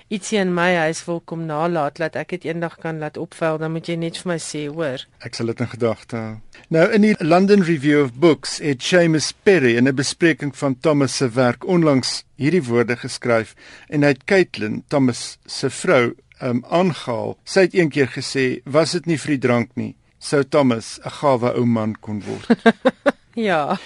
[0.08, 3.72] ietsie in my huis wil kom nalaat dat ek dit eendag kan laat opvel, dan
[3.72, 5.06] moet jy net vir my sê, hoor.
[5.20, 6.36] Ek sal dit in gedagte hou.
[6.68, 11.16] Nou in die London Review of Books het Seamus Perry in 'n bespreking van Thomas
[11.16, 13.54] se werk onlangs hierdie woorde geskryf
[13.88, 17.38] en hy het Caitlin, Thomas se vrou, um, aangehaal.
[17.44, 21.54] Sy het eendag gesê, "Was dit nie vir die drank nie, sou Thomas 'n gawe
[21.56, 22.46] ou man kon word."
[23.34, 23.78] Ja.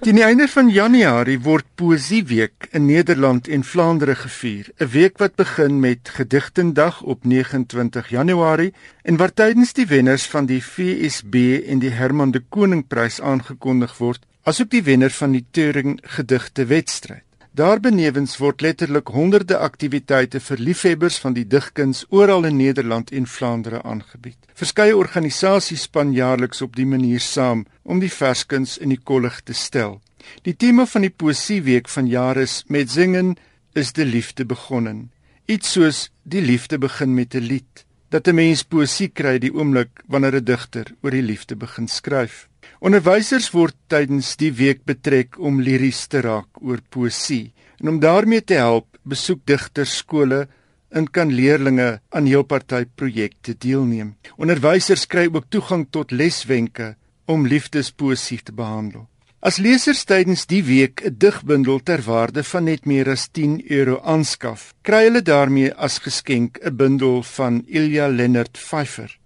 [0.00, 5.34] Teen die einde van Januarie word Poesieweek in Nederland en Vlaandere gevier, 'n week wat
[5.36, 8.72] begin met Gedigtendag op 29 Januarie
[9.02, 11.34] en waar tydens die wenners van die VSB
[11.66, 16.64] en die Herman de Koning Prys aangekondig word, asook die wenner van die Turing Gedigte
[16.66, 17.29] Wedstryd.
[17.50, 23.82] Daarbenewens word letterlik honderde aktiwiteite vir liefhebbers van die digkuns oral in Nederland en Vlaandere
[23.82, 24.38] aangebied.
[24.54, 29.52] Verskeie organisasies span jaarliks op die manier saam om die verskuns in die kollig te
[29.52, 29.98] stel.
[30.46, 33.34] Die tema van die poesieweek van jare is met singen
[33.74, 35.10] is die liefde begonnen.
[35.50, 37.84] Iets soos die liefde begin met 'n lied.
[38.10, 42.49] Dat 'n mens poesie kry die oomblik wanneer 'n digter oor die liefde begin skryf.
[42.80, 48.40] Onderwysers word tydens die week betrek om liries te raak oor poesie en om daarmee
[48.40, 50.46] te help, besoek digters skole
[50.88, 54.14] en kan leerdlinge aan heel party projekte deelneem.
[54.40, 56.94] Onderwysers kry ook toegang tot leswenke
[57.28, 59.04] om liefdespoesie te behandel.
[59.44, 64.00] As lesers tydens die week 'n digbundel ter waarde van net meer as 10 euro
[64.00, 69.18] aanskaf, kry hulle daarmee as geskenk 'n bundel van Ilja Lennard Pfeiffer.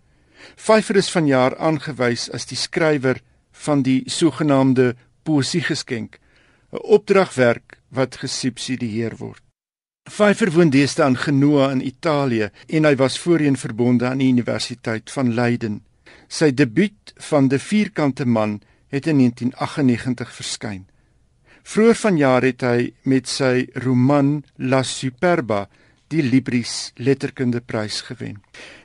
[0.57, 3.23] Pfeiffer is vanjaar aangewys as die skrywer
[3.67, 6.19] van die sogenaamde poesiegeskenk,
[6.73, 9.43] 'n opdragwerk wat gesubsidieer word.
[10.05, 15.11] Pfeiffer woon deesdae in Genoa in Italië en hy was voorheen verbonde aan die Universiteit
[15.11, 15.79] van Leiden.
[16.29, 20.85] Sy debuut van De Vierkante Man het in 1998 verskyn.
[21.63, 25.65] Vroeër vanjaar het hy met sy roman La Superba
[26.13, 28.43] die Libris Letterkundeprys gewen.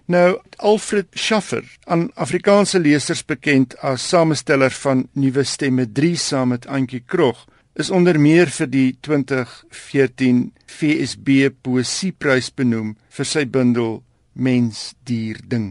[0.10, 6.66] Nou Alfred Schaffer, aan Afrikaanse lesers bekend as samesteller van Nuwe Stemme 3 saam met
[6.66, 7.44] Antjie Krog,
[7.78, 14.00] is onder meer vir die 2014 FSB Poesieprys benoem vir sy bundel
[14.34, 15.70] Mens, dier, ding.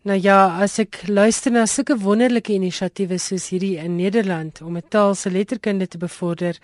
[0.00, 4.88] Nou ja, as ek luister na sulke wonderlike inisiatiewe soos hierdie in Nederland om 'n
[4.88, 6.56] taal se letterkunde te bevorder,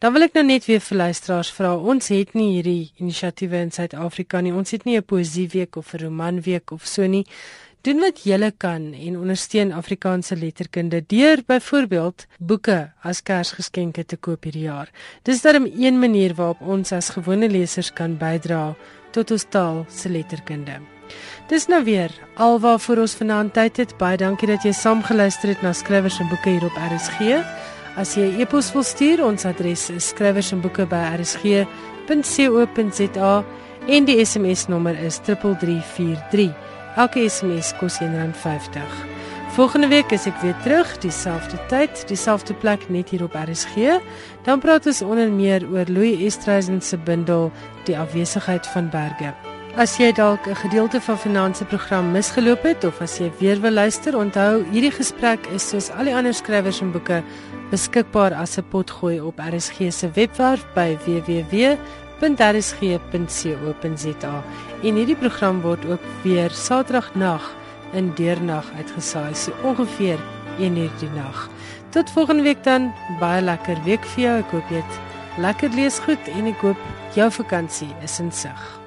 [0.00, 3.70] dan wil ek nou net weer vir luisteraars vra, ons het nie hierdie inisiatiewe in
[3.70, 4.52] Suid-Afrika nie.
[4.52, 7.26] Ons het nie 'n poesieweek of 'n romanweek of so nie.
[7.82, 14.44] Doen wat julle kan en ondersteun Afrikaanse letterkunde deur byvoorbeeld boeke as Kersgeskenke te koop
[14.44, 14.90] hierdie jaar.
[15.22, 18.76] Dis darem een manier waarop ons as gewone lesers kan bydra
[19.12, 20.99] tot ons taal se letterkunde.
[21.48, 23.96] Dis nou weer alwaarvoor ons vanaand tyd het.
[23.98, 27.18] Baie dankie dat jy saamgeluister het na skrywers en boeke hier op RSG.
[27.96, 32.24] As jy 'n e e-pos wil stuur, ons adres is skrywers en boeke by rsg.co.za
[33.88, 36.54] en die SMS nommer is 3343.
[36.96, 38.82] Elke SMS kos R1.50.
[39.50, 43.98] Volgende week is ek weer terug, dieselfde tyd, dieselfde plek net hier op RSG.
[44.46, 47.50] Dan praat ons onder meer oor Louis Estreisen se bundel
[47.84, 49.49] Die afwesigheid van berge.
[49.78, 53.70] As jy dalk 'n gedeelte van finansie program misgeloop het of as jy weer wil
[53.72, 57.22] luister, onthou hierdie gesprek is soos al die ander skrywers en boeke
[57.70, 61.78] beskikbaar as 'n potgooi op RSG se webwerf by www.rsg.co.za.
[64.82, 67.54] En hierdie program word ook weer Saterdagnag
[67.92, 70.18] in deernag uitgesaai, so ongeveer
[70.58, 71.48] 1:00 die nag.
[71.90, 74.38] Tot volgende week dan, baie lekker week vir jou.
[74.38, 74.98] Ek hoop jy het
[75.38, 76.78] lekker lees goed en ek hoop
[77.14, 78.79] jou vakansie is in sig.